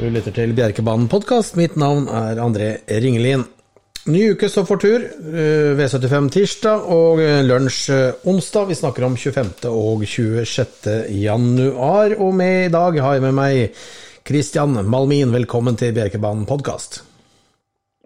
Du 0.00 0.06
lytter 0.08 0.32
til 0.32 0.54
Bjerkebanen-podkast. 0.56 1.58
Mitt 1.60 1.74
navn 1.76 2.06
er 2.08 2.38
André 2.40 2.70
Ringelin. 2.88 3.42
Ny 4.08 4.30
uke 4.32 4.48
står 4.48 4.64
for 4.64 4.80
tur. 4.80 5.02
eh, 5.04 5.76
V75 5.76 6.30
tirsdag 6.32 6.86
og 6.88 7.20
eh, 7.20 7.42
lunsj 7.44 7.90
eh, 7.92 8.22
onsdag. 8.24 8.70
Vi 8.70 8.78
snakker 8.78 9.04
om 9.04 9.18
25. 9.20 9.68
og 9.68 10.06
26. 10.08 10.88
januar. 11.20 12.16
Og 12.16 12.32
med 12.32 12.70
i 12.70 12.72
dag 12.72 12.96
har 12.96 13.18
jeg 13.18 13.26
med 13.26 13.36
meg 13.36 13.76
Christian 14.24 14.80
Malmin. 14.88 15.36
Velkommen 15.36 15.76
til 15.76 15.92
Bjerkebanen-podkast. 15.92 17.02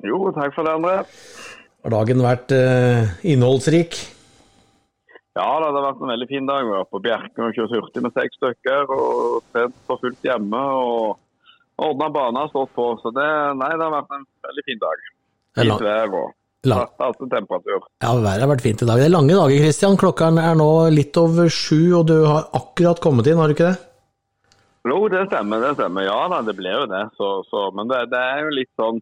Jo, 0.03 0.35
takk 0.35 0.51
for 0.59 0.67
det, 0.67 0.75
André. 0.75 0.99
Har 1.87 1.95
dagen 1.95 2.27
vært 2.27 2.59
innholdsrik? 3.23 4.01
Ja, 5.39 5.47
det 5.63 5.71
har 5.71 5.93
vært 5.93 6.03
en 6.03 6.11
veldig 6.11 6.27
fin 6.27 6.51
dag. 6.51 6.67
Vi 6.67 6.75
var 6.75 6.91
på 6.91 7.07
Bjerke 7.07 7.39
og 7.39 7.55
kjørt 7.55 7.79
hurtig 7.79 8.03
med 8.03 8.19
seks 8.19 8.43
stykker. 8.43 8.91
Og 8.91 9.45
trent 9.55 9.79
for 9.87 10.03
fullt 10.03 10.27
hjemme. 10.27 10.59
og 10.59 11.21
Ordna 11.83 12.09
bane 12.15 12.39
har 12.45 12.51
stått 12.53 12.73
på. 12.77 12.87
Så 13.03 13.11
det, 13.15 13.27
nei, 13.59 13.71
det 13.75 13.83
har 13.83 13.95
vært 13.97 14.13
en 14.15 14.27
veldig 14.47 14.65
fin 14.69 14.83
dag. 14.83 15.07
Fint 15.59 15.83
vær 15.83 16.13
og 16.19 16.33
lang- 16.71 17.31
temperatur. 17.31 17.89
Ja, 18.03 18.13
været 18.15 18.45
har 18.45 18.51
vært 18.51 18.65
fint 18.65 18.83
i 18.83 18.87
dag. 18.87 19.01
Det 19.01 19.09
er 19.09 19.15
lange 19.15 19.35
dager, 19.35 19.65
Kristian. 19.65 19.99
Klokka 20.01 20.31
er 20.31 20.55
nå 20.59 20.71
litt 20.95 21.17
over 21.21 21.51
sju, 21.51 21.95
og 21.99 22.07
du 22.11 22.17
har 22.27 22.47
akkurat 22.55 23.03
kommet 23.03 23.27
inn, 23.27 23.39
har 23.39 23.51
du 23.51 23.57
ikke 23.57 23.73
det? 23.73 23.81
Jo, 24.85 25.09
det 25.09 25.27
stemmer. 25.31 25.61
det 25.65 25.75
stemmer. 25.79 26.05
Ja 26.07 26.21
da, 26.29 26.43
det 26.45 26.57
ble 26.59 26.73
jo 26.75 26.87
det. 26.91 27.05
Så, 27.19 27.29
så, 27.51 27.71
men 27.77 27.89
det, 27.91 28.05
det 28.13 28.21
er 28.21 28.43
jo 28.45 28.57
litt 28.59 28.73
sånn 28.81 29.01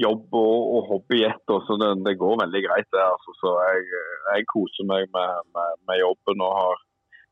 jobb 0.00 0.36
og, 0.38 0.60
og 0.76 0.86
hobby 0.92 1.20
i 1.20 1.26
ett. 1.28 1.42
Så 1.66 1.76
det, 1.80 1.90
det 2.06 2.18
går 2.20 2.38
veldig 2.44 2.62
greit, 2.68 2.88
det. 2.94 3.02
altså. 3.02 3.34
Så 3.42 3.56
jeg, 3.66 3.82
jeg 4.36 4.46
koser 4.52 4.88
meg 4.88 5.10
med, 5.16 5.42
med, 5.56 5.76
med 5.90 6.00
jobben 6.00 6.46
og 6.46 6.54
har 6.56 6.86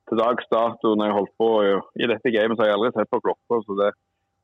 til 0.09 0.21
dags 0.21 0.47
dato 0.53 0.95
når 0.97 1.11
jeg 1.11 1.17
holdt 1.19 1.35
på 1.39 1.49
i, 1.65 1.73
i 2.03 2.09
dette 2.11 2.33
gamet, 2.33 2.57
så 2.57 2.65
har 2.65 2.71
jeg 2.73 2.79
aldri 2.79 2.93
sett 2.97 3.11
på 3.13 3.23
klokka. 3.25 3.61
Så 3.65 3.77
det, 3.79 3.93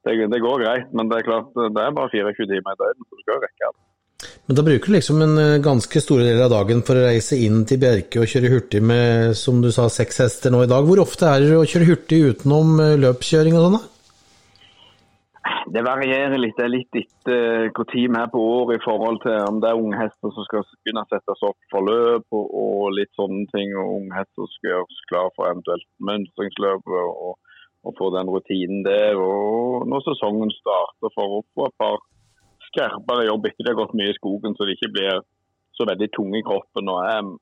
det, 0.04 0.14
det 0.32 0.44
går 0.44 0.62
greit. 0.64 0.92
Men 0.92 1.10
det 1.10 1.20
er 1.20 1.28
klart, 1.30 1.50
det 1.56 1.82
er 1.82 1.96
bare 1.96 2.12
24 2.12 2.48
timer 2.52 2.76
i 2.76 2.80
døgnet, 2.82 3.08
så 3.08 3.18
du 3.18 3.26
skal 3.26 3.42
rekke 3.44 3.72
det. 3.72 3.82
Men 4.46 4.58
da 4.58 4.64
bruker 4.64 4.90
du 4.90 4.96
liksom 4.96 5.22
en 5.24 5.38
eh, 5.40 5.62
ganske 5.64 6.00
store 6.04 6.26
del 6.28 6.42
av 6.44 6.52
dagen 6.52 6.82
for 6.84 7.00
å 7.00 7.06
reise 7.06 7.38
inn 7.40 7.64
til 7.68 7.80
Bjerke 7.80 8.20
og 8.20 8.28
kjøre 8.30 8.52
hurtig 8.52 8.82
med, 8.84 9.32
som 9.40 9.62
du 9.64 9.70
sa, 9.72 9.88
seks 9.92 10.20
hester 10.24 10.52
nå 10.52 10.64
i 10.64 10.70
dag. 10.70 10.84
Hvor 10.84 11.00
ofte 11.04 11.28
er 11.30 11.44
det 11.44 11.58
å 11.58 11.66
kjøre 11.68 11.88
hurtig 11.88 12.20
utenom 12.30 12.78
eh, 12.84 12.96
løpskjøring 13.00 13.56
og 13.58 13.66
sånn, 13.66 13.78
da? 13.78 13.90
Det 15.74 15.80
varierer 15.84 16.38
litt. 16.38 16.54
Det 16.56 16.64
er 16.64 16.72
litt 16.72 16.98
etter 16.98 17.70
hvor 17.74 17.88
tid 17.88 18.12
vi 18.12 18.20
er 18.20 18.28
på 18.32 18.40
året 18.40 18.78
i 18.78 18.84
forhold 18.84 19.22
til 19.24 19.34
om 19.48 19.58
det 19.60 19.70
er 19.70 19.80
unge 19.80 19.98
hester 19.98 20.32
som 20.32 20.46
skal 20.46 20.64
begynne 20.84 21.04
å 21.04 21.10
settes 21.10 21.44
opp 21.48 21.58
for 21.72 21.88
løp 21.88 22.36
og, 22.36 22.52
og 22.64 22.92
litt 22.96 23.12
sånne 23.16 23.48
ting. 23.52 23.72
Og 23.80 23.96
unge 23.98 24.20
hester 24.20 24.50
skal 24.54 24.70
gjøres 24.70 25.02
klar 25.10 25.32
for 25.34 25.48
eventuelt 25.50 25.88
mønstringsløp 26.04 26.92
og, 26.92 27.40
og 27.84 27.94
få 27.98 28.10
den 28.16 28.30
rutinen 28.32 28.82
der. 28.86 29.20
Og 29.20 29.86
når 29.90 30.04
sesongen 30.08 30.52
starter 30.56 31.12
for 31.14 31.38
å 31.38 31.44
få 31.54 31.68
et 31.68 31.78
par 31.80 31.98
skarpere 32.70 33.28
jobb 33.28 33.48
etter 33.48 33.66
de 33.66 33.72
har 33.72 33.80
gått 33.82 33.96
mye 33.98 34.12
i 34.12 34.18
skogen, 34.18 34.56
så 34.56 34.66
de 34.66 34.76
ikke 34.76 34.92
blir 34.96 35.24
så 35.76 35.86
veldig 35.88 36.10
tunge 36.16 36.40
i 36.40 36.46
kroppen. 36.46 36.90
Og 36.90 37.00
er, 37.06 37.32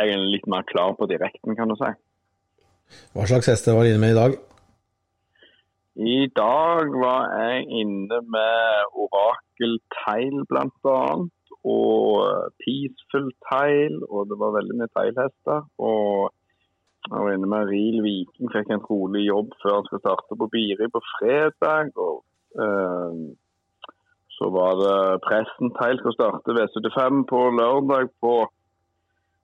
er 0.00 0.14
litt 0.20 0.48
mer 0.50 0.66
klar 0.68 0.96
på 0.98 1.08
direkten, 1.10 1.56
kan 1.58 1.70
du 1.70 1.78
si. 1.80 1.92
Hva 3.16 3.28
slags 3.28 3.48
hester 3.52 3.76
var 3.76 3.86
du 3.86 3.92
inne 3.92 4.02
med 4.02 4.16
i 4.16 4.20
dag? 4.20 4.40
I 5.92 6.18
dag 6.32 6.92
var 6.96 7.32
jeg 7.36 7.64
inne 7.82 8.18
med 8.34 8.98
Orakel 9.04 9.78
Teil 9.92 10.44
bl.a. 10.48 11.00
Og 11.62 12.52
Peaceful 12.58 13.28
Teil, 13.46 14.00
og 14.08 14.30
det 14.30 14.38
var 14.40 14.56
veldig 14.56 14.78
mye 14.80 14.92
teilhester. 14.96 15.66
Og 15.78 16.32
jeg 17.10 17.18
var 17.18 17.32
inne 17.34 17.48
med 17.50 17.70
Ril 17.70 17.98
Viking, 18.04 18.50
fikk 18.54 18.70
en 18.70 18.84
rolig 18.86 19.24
jobb 19.26 19.54
før 19.62 19.78
han 19.78 19.86
skulle 19.88 20.04
starte 20.04 20.38
på 20.38 20.48
Biri 20.54 20.86
på 20.92 21.00
fredag. 21.16 21.90
Og 21.98 22.22
eh, 22.62 23.16
så 24.36 24.50
var 24.54 24.78
det 24.82 25.22
Presten 25.26 25.72
Teil 25.78 25.98
skulle 25.98 26.18
starte 26.18 26.56
V75 26.58 27.24
på 27.32 27.40
lørdag 27.58 28.12
på 28.22 28.34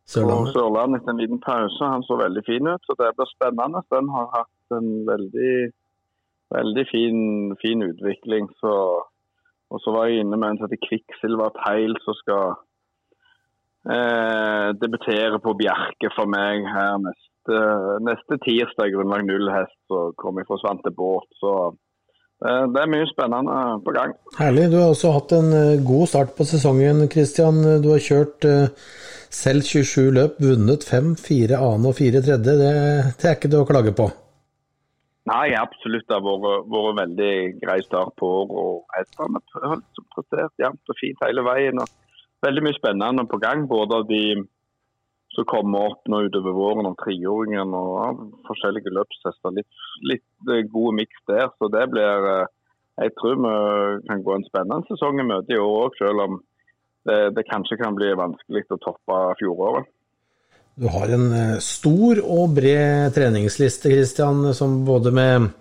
Sørlandet? 0.09 0.55
Sørlandet 0.55 1.03
etter 1.03 1.13
en 1.13 1.21
liten 1.23 1.43
pause. 1.45 1.91
Han 1.93 2.07
så 2.07 2.17
veldig 2.23 2.45
fin 2.47 2.71
ut, 2.71 2.87
så 2.87 2.97
det 3.01 3.11
blir 3.19 3.31
spennende. 3.35 3.85
Den 3.93 4.09
har 4.15 4.31
hatt 4.37 4.79
en 4.79 4.89
veldig, 5.11 5.55
veldig 6.57 6.85
fin, 6.93 7.21
fin 7.63 7.85
utvikling. 7.91 8.49
Så, 8.63 8.75
og 9.69 9.83
så 9.85 9.93
var 9.93 10.09
jeg 10.09 10.25
inne 10.25 10.39
med 10.39 10.49
en 10.49 10.61
som 10.61 10.71
heter 10.71 10.87
Kvikksilver 10.87 11.53
Teil, 11.59 11.99
som 12.07 12.17
skal 12.23 12.57
eh, 13.93 14.69
debutere 14.81 15.43
på 15.45 15.59
Bjerke 15.61 16.15
for 16.17 16.31
meg 16.31 16.65
her 16.73 16.97
neste, 17.05 17.28
neste 18.05 18.39
tirsdag. 18.45 18.95
Grunnlag 18.95 19.27
null 19.27 19.51
hest, 19.53 19.77
så 19.91 20.09
kommer 20.21 20.43
jeg 20.43 20.51
fra 20.51 20.61
Svante 20.63 20.93
Båt. 20.95 21.29
Så 21.41 21.53
eh, 22.45 22.65
det 22.75 22.83
er 22.83 22.93
mye 22.93 23.09
spennende 23.11 23.59
på 23.85 23.95
gang. 23.97 24.15
Herlig. 24.39 24.69
Du 24.73 24.79
har 24.81 24.93
også 24.93 25.15
hatt 25.17 25.35
en 25.39 25.53
eh, 25.57 25.83
god 25.87 26.09
start 26.13 26.37
på 26.39 26.47
sesongen, 26.49 27.07
Christian. 27.13 27.61
Du 27.85 27.91
har 27.95 28.05
kjørt 28.05 28.49
eh, 28.49 28.71
selv 29.33 29.67
27 29.69 30.09
løp, 30.17 30.41
vunnet 30.43 30.87
5, 30.89 31.13
4 31.25 31.61
annen 31.61 31.91
og 31.91 31.99
4 31.99 32.25
tredje. 32.25 32.57
Det, 32.63 32.73
det 33.21 33.29
er 33.29 33.39
ikke 33.39 33.53
det 33.53 33.63
å 33.63 33.69
klage 33.69 33.95
på. 33.97 34.09
Nei, 35.29 35.53
absolutt. 35.59 36.07
Det 36.09 36.17
har 36.17 36.25
vært, 36.25 36.69
vært 36.73 37.01
veldig 37.03 37.33
grei 37.61 37.79
start 37.85 38.15
på 38.21 38.29
året. 38.43 38.55
og 38.63 38.95
Hestene 38.97 39.43
har 39.65 39.81
liksom 39.81 40.07
prestert 40.15 40.63
jevnt 40.63 40.93
og 40.93 41.01
fint 41.01 41.27
hele 41.27 41.45
veien. 41.45 41.83
og 41.83 42.47
Veldig 42.47 42.65
mye 42.65 42.79
spennende 42.79 43.27
på 43.29 43.41
gang. 43.43 43.67
Både 43.69 44.01
av 44.01 44.07
de 44.09 44.23
som 45.39 45.47
kommer 45.47 45.93
opp 45.93 46.09
nå 46.11 46.25
utover 46.27 46.55
våren, 46.57 46.89
om 46.91 46.97
treåringen 46.99 47.75
og 47.79 47.91
ja, 48.01 48.07
forskjellige 48.49 48.91
løpshester. 48.91 49.55
Litt, 49.55 49.69
litt 50.11 50.25
god 50.49 50.73
gode 50.73 50.97
miks 50.99 51.21
der. 51.31 51.53
Så 51.59 51.71
det 51.71 51.85
blir 51.93 52.31
eh, 52.33 52.47
Jeg 52.99 53.13
tror 53.21 53.37
vi 53.39 53.53
kan 54.09 54.25
gå 54.27 54.35
en 54.35 54.49
spennende 54.49 54.89
sesong 54.91 55.21
i 55.23 55.29
møte 55.29 55.55
i 55.55 55.61
år 55.63 55.85
òg, 55.85 55.99
selv 56.01 56.25
om 56.25 56.41
det, 57.07 57.19
det 57.37 57.47
kanskje 57.47 57.79
kan 57.79 57.95
bli 57.95 58.11
vanskelig 58.19 58.65
å 58.75 58.81
toppe 58.83 59.21
fjoråret. 59.39 59.87
Du 60.79 60.89
har 60.91 61.11
en 61.15 61.29
eh, 61.35 61.61
stor 61.63 62.19
og 62.23 62.57
bred 62.59 63.15
treningsliste, 63.15 63.95
Christian, 63.95 64.43
som 64.55 64.81
både 64.87 65.15
med 65.15 65.53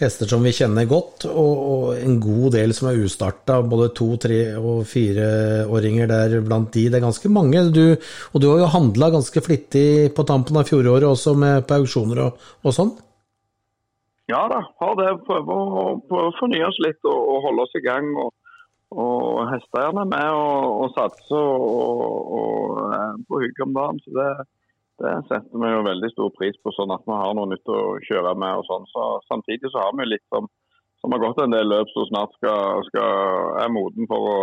hester 0.00 0.28
som 0.30 0.44
vi 0.46 0.52
kjenner 0.54 0.86
godt, 0.88 1.26
og, 1.28 1.62
og 1.72 1.98
en 1.98 2.16
god 2.22 2.54
del 2.56 2.74
som 2.76 2.90
er 2.90 3.00
ustarta. 3.04 3.58
Både 3.66 3.90
to-, 3.96 4.16
tre- 4.20 4.56
og 4.58 4.84
fireåringer 4.88 6.10
der 6.10 6.38
blant 6.46 6.72
de. 6.76 6.86
Det 6.88 7.00
er 7.00 7.06
ganske 7.06 7.30
mange. 7.32 7.66
Du, 7.74 7.84
og 8.32 8.42
du 8.42 8.48
har 8.50 8.62
jo 8.64 8.72
handla 8.74 9.10
ganske 9.14 9.42
flittig 9.44 10.14
på 10.16 10.26
tampen 10.28 10.58
av 10.60 10.68
fjoråret 10.70 11.08
også, 11.10 11.36
med 11.38 11.66
på 11.68 11.80
auksjoner 11.82 12.24
og, 12.26 12.50
og 12.64 12.76
sånn. 12.76 12.94
Ja 14.28 14.42
da, 14.52 14.60
har 14.82 14.98
det. 15.00 15.12
Prøver 15.28 15.54
å, 15.54 15.86
prøve 16.08 16.28
å 16.32 16.36
fornye 16.40 16.66
oss 16.68 16.82
litt 16.84 17.00
og, 17.08 17.16
og 17.16 17.48
holde 17.48 17.64
oss 17.68 17.78
i 17.80 17.84
gang. 17.86 18.12
og 18.16 18.34
og 18.88 19.42
hestene 19.50 20.04
med 20.08 20.30
og, 20.32 20.68
og 20.82 20.94
satser 20.96 21.36
og, 21.36 21.98
og 22.38 22.70
og 22.78 23.18
på 23.28 23.40
hugget 23.42 23.66
om 23.66 23.74
dagen. 23.76 23.98
Så 24.00 24.14
det, 24.16 24.28
det 25.02 25.14
setter 25.28 25.62
vi 25.62 25.72
jo 25.72 25.86
veldig 25.86 26.10
stor 26.12 26.30
pris 26.34 26.56
på, 26.62 26.72
sånn 26.74 26.94
at 26.94 27.04
vi 27.06 27.16
har 27.16 27.34
noe 27.38 27.50
nytt 27.50 27.70
å 27.70 27.82
kjøre 28.08 28.34
med. 28.38 28.60
og 28.60 28.66
sånn. 28.68 28.86
Så 28.92 29.08
Samtidig 29.30 29.70
så 29.72 29.84
har 29.84 29.96
vi 29.98 30.08
litt 30.08 30.24
som, 30.34 30.48
som 31.02 31.14
har 31.14 31.22
gått 31.22 31.42
en 31.44 31.54
del 31.54 31.70
løp 31.70 31.90
som 31.94 32.08
snart 32.10 32.34
skal, 32.38 32.82
skal, 32.90 33.52
er 33.62 33.74
moden 33.74 34.10
for 34.10 34.32
å 34.34 34.38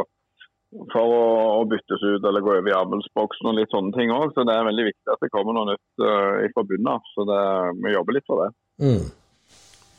for 0.92 1.08
å, 1.08 1.26
å 1.62 1.68
byttes 1.72 2.02
ut 2.04 2.26
eller 2.26 2.44
gå 2.44 2.52
over 2.52 2.68
i 2.68 2.76
avlsboksen 2.76 3.48
og 3.48 3.56
litt 3.56 3.72
sånne 3.72 3.96
ting 3.96 4.12
òg. 4.12 4.34
Så 4.36 4.44
det 4.48 4.56
er 4.56 4.68
veldig 4.68 4.88
viktig 4.90 5.14
at 5.14 5.22
det 5.24 5.32
kommer 5.32 5.56
noe 5.56 5.70
nytt 5.72 6.04
uh, 6.04 6.42
i 6.44 6.50
forbundet. 6.56 7.14
Så 7.14 7.24
det, 7.30 7.44
vi 7.86 7.94
jobber 7.94 8.18
litt 8.18 8.28
for 8.28 8.44
det. 8.44 8.50
Mm. 8.84 9.06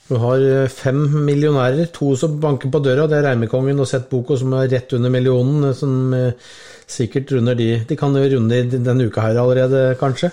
Du 0.07 0.15
har 0.23 0.39
eh, 0.39 0.69
fem 0.71 1.01
millionærer, 1.27 1.89
to 1.95 2.13
som 2.19 2.37
banker 2.43 2.71
på 2.71 2.81
døra. 2.85 3.09
Det 3.11 3.19
er 3.19 3.27
Reimekongen 3.27 3.83
og 3.83 3.89
Sett 3.91 4.07
Boko 4.11 4.37
som 4.39 4.55
er 4.55 4.71
rett 4.71 4.95
under 4.95 5.11
millionen, 5.11 5.65
eh, 5.67 5.75
som 5.75 6.15
eh, 6.15 6.53
sikkert 6.87 7.33
runder 7.35 7.59
de. 7.59 7.73
De 7.89 7.99
kan 7.99 8.15
jo 8.15 8.29
runde 8.37 8.61
i 8.61 8.69
denne 8.71 9.09
uka 9.09 9.25
her 9.27 9.41
allerede, 9.43 9.89
kanskje. 10.01 10.31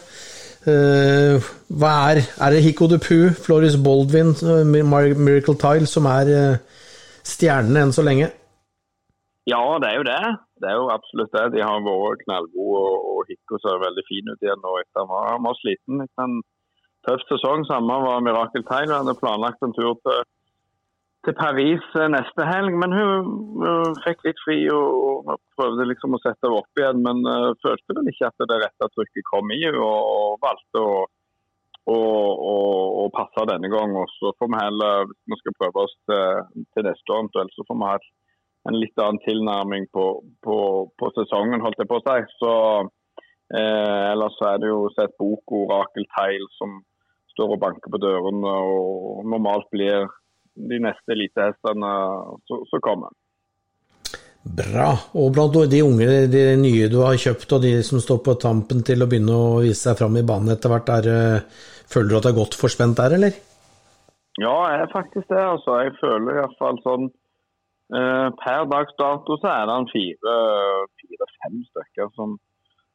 Hva 0.64 1.90
er 2.08 2.22
Er 2.40 2.54
det 2.54 2.62
Hiko 2.64 2.88
Dupu, 2.88 3.34
Floris 3.36 3.76
Baldwin, 3.76 4.32
Miracle 4.64 5.58
Tile 5.60 5.90
som 5.92 6.06
er 6.08 6.30
stjernene 7.28 7.82
enn 7.84 7.92
så 7.92 8.06
lenge? 8.06 8.30
Ja, 9.44 9.60
det 9.84 9.90
er 9.90 9.98
jo 10.00 10.06
det. 10.08 10.22
Det 10.64 10.70
er 10.72 10.78
jo 10.80 10.88
absolutt 10.94 11.36
det. 11.36 11.50
De 11.58 11.66
har 11.68 11.84
vært 11.84 12.24
knallgode, 12.24 12.80
og, 12.80 13.28
og 13.28 13.60
ser 13.60 13.84
veldig 13.84 14.06
fin 14.08 14.32
ut 14.32 14.46
igjen 14.46 14.64
nå 14.64 14.78
etter 14.80 15.04
han 15.04 15.12
var, 15.12 15.28
han 15.34 15.44
var 15.50 15.60
sliten. 15.60 16.06
etter 16.06 16.30
en 16.30 16.40
tøff 17.08 17.26
sesong. 17.30 17.66
Samme 17.70 18.00
var 18.06 18.24
Mirakel. 18.26 18.66
Hun 18.68 18.96
hadde 18.96 19.20
planlagt 19.20 19.64
en 19.66 19.76
tur 19.78 19.96
til, 20.06 20.22
til 21.28 21.36
Paris 21.40 21.90
eh, 22.00 22.12
neste 22.12 22.48
helg, 22.50 22.78
men 22.82 22.96
hun, 22.98 23.34
hun 23.64 23.98
fikk 24.06 24.24
litt 24.28 24.40
fri 24.46 24.60
og, 24.74 25.28
og 25.34 25.42
prøvde 25.58 25.90
liksom 25.90 26.16
å 26.18 26.22
sette 26.24 26.48
henne 26.48 26.62
opp 26.62 26.82
igjen. 26.82 27.04
Men 27.08 27.26
uh, 27.28 27.52
følte 27.66 27.98
vel 28.00 28.14
ikke 28.14 28.32
at 28.32 28.48
det 28.50 28.62
rette 28.66 28.94
trykket 28.96 29.30
kom 29.32 29.52
i 29.56 29.62
henne, 29.66 29.84
og, 29.84 30.16
og 30.16 30.42
valgte 30.48 30.88
å 30.88 30.96
og, 31.92 33.12
passe 33.14 33.46
denne 33.50 33.70
gang. 33.70 33.96
Og 34.00 34.10
så 34.18 34.34
får 34.40 34.52
vi 34.52 34.60
heller, 34.62 35.14
vi 35.30 35.40
skal 35.40 35.58
prøve 35.60 35.86
oss 35.86 35.96
til, 36.10 36.64
til 36.74 36.88
neste 36.88 37.18
år 37.18 37.28
så 37.34 37.66
får 37.68 37.80
vi 37.80 37.90
ha 37.90 37.98
en 38.70 38.80
litt 38.80 39.00
annen 39.02 39.20
tilnærming 39.26 39.90
på, 39.92 40.06
på, 40.44 40.58
på 41.00 41.12
sesongen, 41.18 41.62
holdt 41.62 41.82
jeg 41.82 41.90
på 41.90 42.00
å 42.00 42.06
si. 42.06 42.20
Så 42.40 42.54
eh, 43.60 44.12
Ellers 44.14 44.40
er 44.48 44.62
det 44.64 44.72
jo 44.72 44.88
sett 44.96 45.16
bok 45.20 45.52
Orakel 45.52 46.08
Teil 46.16 46.48
som 46.58 46.80
står 47.34 47.56
og 47.56 47.62
banker 47.62 47.94
på 47.94 48.02
dørene 48.02 48.54
og 48.70 49.26
normalt 49.30 49.70
blir 49.74 50.08
de 50.54 50.80
neste 50.82 51.16
elitehestene 51.16 51.92
som 52.48 52.84
kommer. 52.86 53.14
Bra. 54.44 54.90
Og 55.16 55.32
blant 55.32 55.56
de 55.72 55.80
unge, 55.86 56.08
de 56.28 56.44
nye 56.60 56.90
du 56.92 57.00
har 57.00 57.16
kjøpt, 57.16 57.56
og 57.56 57.64
de 57.64 57.78
som 57.88 58.02
står 58.04 58.20
på 58.26 58.36
tampen 58.44 58.84
til 58.84 59.04
å 59.04 59.08
begynne 59.08 59.38
å 59.40 59.62
vise 59.64 59.80
seg 59.80 60.02
fram 60.02 60.18
i 60.20 60.26
banen 60.28 60.52
etter 60.52 60.74
hvert, 60.74 60.92
er, 60.92 61.08
eh, 61.08 61.46
føler 61.88 62.10
du 62.10 62.18
at 62.18 62.28
det 62.28 62.32
er 62.34 62.42
godt 62.42 62.58
forspent 62.60 63.00
der, 63.00 63.16
eller? 63.18 63.38
Ja, 64.42 64.56
jeg 64.74 64.82
er 64.84 64.92
faktisk 64.92 65.30
det. 65.30 65.40
altså. 65.40 65.78
Jeg 65.86 65.96
føler 66.02 66.42
iallfall 66.42 66.80
sånn 66.84 67.06
eh, 67.94 68.30
Per 68.44 68.66
dags 68.74 68.96
dato 69.00 69.38
så 69.40 69.48
er 69.54 69.70
det 69.70 69.78
fire-fem 69.94 71.56
fire, 71.56 71.70
stykker 71.70 72.12
som, 72.18 72.36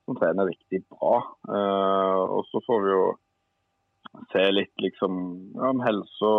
som, 0.04 0.18
trener 0.20 0.50
riktig 0.50 0.82
bra. 0.90 1.22
Eh, 1.48 2.22
og 2.36 2.44
så 2.50 2.60
får 2.66 2.84
vi 2.84 2.92
jo 2.92 3.06
se 4.32 4.44
litt 4.52 4.82
liksom 4.82 5.16
om 5.70 5.80
helse, 5.84 6.30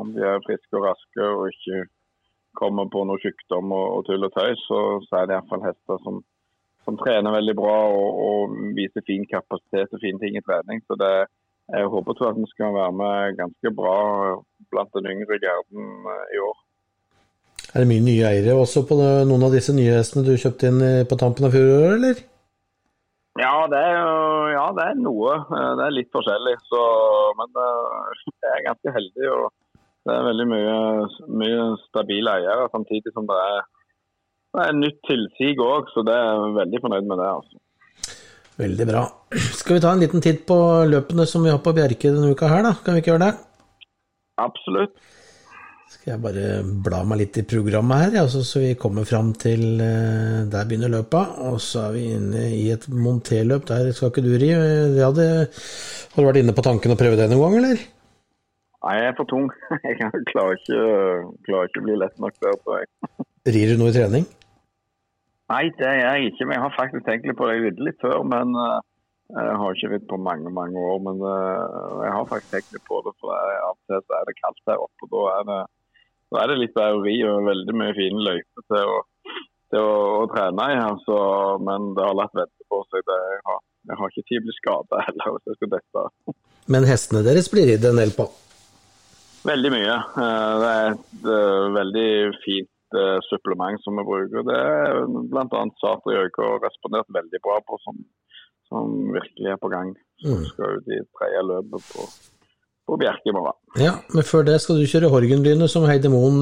om 0.00 0.12
de 0.14 0.24
er 0.24 0.44
friske 0.46 0.78
og 0.78 0.86
raske 0.88 1.28
og 1.28 1.48
ikke 1.52 1.84
kommer 2.56 2.88
på 2.92 3.04
noe 3.04 3.20
sykdom 3.22 3.72
og, 3.76 3.86
og 3.98 4.06
tull 4.08 4.26
og 4.26 4.32
tøys, 4.34 4.62
så, 4.68 4.80
så 5.06 5.20
er 5.20 5.28
det 5.28 5.36
iallfall 5.36 5.64
hester 5.66 6.00
som, 6.04 6.20
som, 6.86 6.98
trener 7.00 7.36
veldig 7.36 7.56
bra 7.58 7.76
og, 7.92 8.20
og, 8.28 8.54
viser 8.78 9.04
fin 9.08 9.26
kapasitet 9.28 9.92
og 9.92 10.02
fine 10.02 10.22
ting 10.22 10.38
i 10.38 10.44
trening. 10.46 10.80
Så 10.88 10.96
det, 11.00 11.12
jeg 11.74 11.90
håper 11.92 12.22
at 12.30 12.38
vi 12.38 12.46
skal 12.54 12.76
være 12.78 12.94
med 13.02 13.40
ganske 13.42 13.74
bra 13.80 13.98
blant 14.72 14.96
den 14.96 15.10
yngre 15.16 15.40
garden 15.42 16.08
eh, 16.14 16.24
i 16.36 16.40
år. 16.46 16.62
Er 17.74 17.82
det 17.82 17.90
mye 17.90 18.04
nye 18.06 18.30
eiere 18.30 18.56
også 18.56 18.86
på 18.88 18.96
noen 18.96 19.44
av 19.44 19.52
disse 19.52 19.74
nye 19.76 19.98
hestene 19.98 20.24
du 20.24 20.36
kjøpte 20.40 20.70
inn 20.70 20.80
eh, 20.84 21.04
på 21.08 21.18
tampen 21.20 21.48
av 21.48 21.52
fjoråret, 21.52 21.98
eller? 21.98 22.24
Ja 23.36 23.66
det, 23.68 23.78
er, 23.78 23.96
ja, 24.54 24.64
det 24.76 24.84
er 24.90 24.98
noe. 25.00 25.36
Eh, 25.44 25.70
det 25.78 25.86
er 25.86 25.94
litt 25.94 26.12
forskjellig. 26.14 26.56
Så, 26.70 26.82
men 27.40 27.62
jeg 28.46 28.52
er 28.54 28.66
ganske 28.70 28.96
heldig. 28.96 29.30
og 29.36 29.46
det 30.06 30.14
er 30.14 30.26
veldig 30.28 30.46
mye, 30.46 30.74
mye 31.40 31.62
stabile 31.88 32.36
eiere, 32.38 32.68
samtidig 32.70 33.10
som 33.10 33.26
det 33.26 33.38
er, 33.42 33.64
det 34.54 34.66
er 34.68 34.76
nytt 34.78 35.00
tilsig 35.08 35.56
òg. 35.62 35.90
Så 35.92 36.06
det 36.06 36.14
er 36.14 36.58
veldig 36.60 36.82
fornøyd 36.84 37.10
med 37.10 37.22
det. 37.22 37.30
altså. 37.40 37.62
Veldig 38.56 38.86
bra. 38.88 39.02
Skal 39.58 39.76
vi 39.76 39.82
ta 39.84 39.92
en 39.92 40.00
liten 40.00 40.22
titt 40.24 40.46
på 40.48 40.56
løpene 40.88 41.26
som 41.28 41.44
vi 41.44 41.52
har 41.52 41.60
på 41.64 41.74
Bjerke 41.76 42.14
denne 42.14 42.32
uka 42.32 42.48
her, 42.48 42.62
da? 42.64 42.72
Kan 42.84 42.96
vi 42.96 43.02
ikke 43.02 43.12
gjøre 43.12 43.26
det? 43.26 43.34
Absolutt. 44.40 44.94
Skal 46.06 46.20
jeg 46.20 46.22
bare 46.22 46.58
bla 46.86 47.00
meg 47.02 47.18
litt 47.18 47.38
i 47.40 47.42
programmet 47.50 47.98
her, 47.98 48.12
altså, 48.20 48.38
så 48.46 48.60
vi 48.62 48.76
kommer 48.78 49.02
fram 49.02 49.32
til 49.42 49.80
eh, 49.82 50.44
Der 50.46 50.68
begynner 50.70 50.92
løpa. 50.92 51.24
Og 51.50 51.56
så 51.58 51.88
er 51.88 51.96
vi 51.96 52.04
inne 52.14 52.44
i 52.54 52.68
et 52.70 52.84
monterløp. 52.86 53.64
Der 53.66 53.88
skal 53.90 54.12
ikke 54.12 54.22
du 54.22 54.36
ri. 54.38 54.52
Har 54.54 55.16
du 55.16 56.22
vært 56.22 56.38
inne 56.38 56.54
på 56.54 56.62
tanken 56.62 56.94
å 56.94 56.98
prøve 57.00 57.18
det 57.18 57.26
noen 57.32 57.42
gang, 57.42 57.56
eller? 57.58 57.82
Nei, 58.86 58.94
jeg 59.00 59.08
er 59.10 59.16
for 59.18 59.32
tung. 59.32 59.50
Jeg 59.82 59.98
klarer 60.30 60.54
ikke, 60.60 60.84
klarer 61.48 61.72
ikke 61.72 61.82
å 61.82 61.86
bli 61.88 61.96
lett 61.98 62.22
nok 62.22 62.38
der, 62.38 62.54
jeg. 62.54 62.92
Rir 63.56 63.72
du 63.72 63.82
noe 63.82 63.90
i 63.90 63.96
trening? 63.98 64.30
Nei, 65.50 65.64
det 65.74 65.90
gjør 65.90 66.06
jeg 66.06 66.30
ikke. 66.30 66.46
Men 66.46 66.54
jeg 66.54 66.66
har 66.68 66.76
faktisk 66.78 67.08
tenkt 67.08 67.26
litt 67.26 67.38
på 67.40 67.48
det. 67.50 67.56
Jeg 67.56 67.64
ridde 67.64 67.88
litt 67.88 67.98
før, 68.04 68.22
men 68.30 68.54
uh, 68.54 68.78
jeg 69.34 69.58
har 69.58 69.74
ikke 69.74 69.90
ridd 69.96 70.06
på 70.06 70.22
mange 70.22 70.54
mange 70.54 70.86
år. 70.86 71.02
Men 71.02 71.26
jeg 71.26 72.14
har 72.14 72.30
faktisk 72.30 72.54
tenkt 72.54 72.78
litt 72.78 72.86
på 72.86 73.02
det. 73.02 73.18
For 73.18 73.34
av 73.34 73.74
og 73.74 73.82
til 73.90 74.20
er 74.20 74.30
det 74.30 74.38
kaldt 74.38 74.70
her 74.70 74.86
oppe. 74.86 75.10
og 75.10 75.16
Da 75.16 75.24
er 75.34 75.50
det, 75.50 75.64
da 76.32 76.42
er 76.42 76.50
det 76.50 76.58
litt 76.60 76.74
bæreri 76.76 77.18
og 77.28 77.46
veldig 77.46 77.74
mye 77.78 77.94
fine 77.96 78.24
løyper 78.26 78.64
til, 78.72 78.90
å, 78.96 79.34
til 79.72 79.84
å, 79.84 79.92
å, 80.22 80.24
trene 80.32 80.70
i. 80.72 80.80
Altså, 80.82 81.18
men 81.66 81.92
det 81.98 82.06
har 82.06 82.18
latt 82.18 82.34
vente 82.34 82.66
på 82.72 82.80
seg. 82.90 83.04
Det, 83.06 83.18
jeg, 83.30 83.42
har, 83.50 83.60
jeg 83.90 84.00
har 84.00 84.12
ikke 84.12 84.24
tid 84.24 84.34
til 84.34 84.42
å 84.42 84.46
bli 84.48 84.56
skada 84.58 85.04
heller 85.06 85.36
hvis 85.36 85.52
jeg 85.52 85.60
skal 85.60 85.72
dette. 85.76 86.36
Men 86.74 86.88
hestene 86.88 87.22
deres 87.26 87.50
blir 87.52 87.68
ridd 87.70 87.86
en 87.86 88.02
del 88.02 88.14
på? 88.16 88.26
Veldig 89.46 89.70
mye. 89.70 89.96
Eh, 90.24 90.52
det 90.62 90.70
er 90.72 90.88
et 90.96 91.28
eh, 91.36 91.66
veldig 91.76 92.08
fint 92.42 92.98
eh, 92.98 93.18
supplement 93.28 93.78
som 93.84 94.00
vi 94.00 94.06
bruker. 94.08 94.46
Det 94.48 94.56
er 94.58 95.04
bl.a. 95.30 95.62
i 95.62 96.16
Øyke 96.24 96.48
har 96.48 96.64
respondert 96.64 97.12
veldig 97.14 97.42
bra 97.44 97.60
på, 97.68 97.78
som, 97.84 98.00
som 98.72 98.96
virkelig 99.14 99.52
er 99.54 99.60
på 99.62 99.70
gang. 99.70 99.94
Så 100.24 100.40
skal 100.50 100.80
ut 100.80 100.90
i 100.90 101.04
tredje 101.18 101.44
løpet 101.46 101.92
på, 101.92 102.08
på 102.86 102.98
Bjerke 103.00 103.30
i 103.30 103.34
morgen. 103.34 103.56
Ja, 103.82 103.96
men 104.14 104.26
før 104.26 104.46
det 104.46 104.60
skal 104.62 104.78
du 104.80 104.86
kjøre 104.88 105.10
Horgenlynet 105.10 105.72
som 105.72 105.86
Heide 105.88 106.10
Moen 106.12 106.38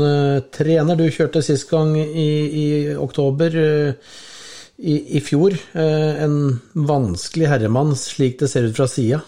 trener. 0.54 0.98
Du 0.98 1.06
kjørte 1.08 1.42
sist 1.42 1.70
gang 1.70 1.96
i, 1.96 2.30
i 2.60 2.66
oktober. 3.00 3.56
I, 4.74 4.94
i, 5.16 5.20
fjor. 5.22 5.54
En 5.78 6.58
vanskelig 6.74 7.46
herremann, 7.46 7.94
slik 7.96 8.40
det 8.40 8.48
ser 8.50 8.66
ut 8.66 8.76
fra 8.76 8.88
sida. 8.90 9.20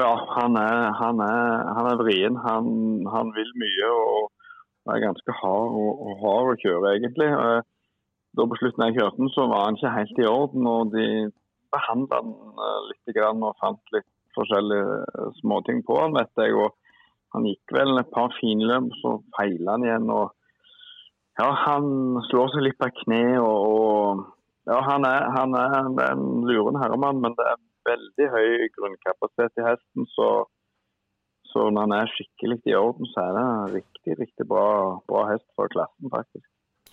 Ja, 0.00 0.12
han 0.36 0.56
er, 0.56 0.92
han 0.96 1.20
er, 1.20 1.64
han 1.76 1.88
er 1.90 1.98
vrien. 2.00 2.36
Han, 2.46 2.68
han, 3.12 3.32
vil 3.36 3.50
mye 3.60 3.90
og 3.92 4.94
er 4.94 5.04
ganske 5.04 5.34
hard, 5.40 5.76
og, 5.82 5.90
og 6.06 6.22
hard 6.22 6.52
å 6.54 6.60
kjøre, 6.62 6.94
egentlig. 6.96 7.28
Eh, 7.28 7.60
da 8.32 8.46
På 8.48 8.56
slutten 8.56 8.86
jeg 8.86 8.96
kjørte 8.96 9.20
den, 9.20 9.32
så 9.34 9.44
var 9.50 9.66
han 9.66 9.76
ikke 9.76 9.92
helt 9.98 10.22
i 10.22 10.30
orden. 10.30 10.70
og 10.74 10.94
De 10.94 11.06
behandla 11.74 12.22
han 12.22 12.32
eh, 12.68 12.78
litt 12.88 13.20
og 13.20 13.60
fant 13.60 13.94
litt 13.96 14.08
forskjellige 14.36 15.00
eh, 15.00 15.32
småting 15.40 15.82
på 15.86 15.98
han, 16.00 16.16
vet 16.18 16.44
jeg. 16.44 16.54
og 16.54 16.76
Han 17.36 17.48
gikk 17.48 17.74
vel 17.78 17.98
et 18.00 18.12
par 18.14 18.32
finløp, 18.38 18.92
så 19.00 19.16
feila 19.36 19.76
han 19.76 19.86
igjen. 19.88 20.08
og 20.12 20.32
ja, 21.40 21.48
Han 21.66 22.22
slår 22.28 22.54
seg 22.54 22.66
litt 22.66 22.80
på 22.80 22.90
kne. 23.02 23.24
og, 23.40 23.58
og 23.74 24.24
ja, 24.70 24.80
Han 24.90 25.06
er, 25.08 25.28
han 25.36 25.58
er 25.58 25.76
en 26.10 26.26
luren 26.48 26.80
herremann, 26.82 27.22
men 27.24 27.36
det 27.38 27.46
er 27.50 27.60
veldig 27.88 28.28
høy 28.36 28.68
grunnkapasitet 28.76 29.58
i 29.58 29.66
hesten. 29.66 30.08
Så, 30.14 30.28
så, 31.50 31.68
når 31.68 31.88
han 31.88 31.96
er 31.98 32.14
skikkelig 32.14 32.60
i 32.70 32.78
orden, 32.78 33.08
så 33.12 33.26
er 33.26 33.36
det 33.36 33.44
en 33.48 33.76
riktig 33.80 34.18
riktig 34.20 34.48
bra, 34.48 34.66
bra 35.08 35.28
hest 35.32 35.48
for 35.58 35.70
klassen, 35.72 36.12
faktisk. 36.12 36.46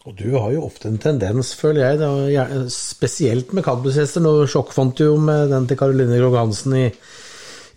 Og 0.07 0.15
du 0.15 0.29
har 0.37 0.53
jo 0.53 0.63
ofte 0.63 0.87
en 0.87 0.99
tendens, 1.01 1.51
føler 1.59 1.83
jeg, 1.83 1.97
da, 1.99 2.61
spesielt 2.71 3.51
med 3.55 3.65
kaldblodshester. 3.65 4.23
Nå 4.23 4.47
sjokkfant 4.47 4.95
du 4.95 5.09
jo 5.09 5.17
med 5.19 5.51
den 5.51 5.67
til 5.67 5.79
Caroline 5.79 6.19
Grog 6.21 6.37
Hansen 6.39 6.77
i, 6.79 6.85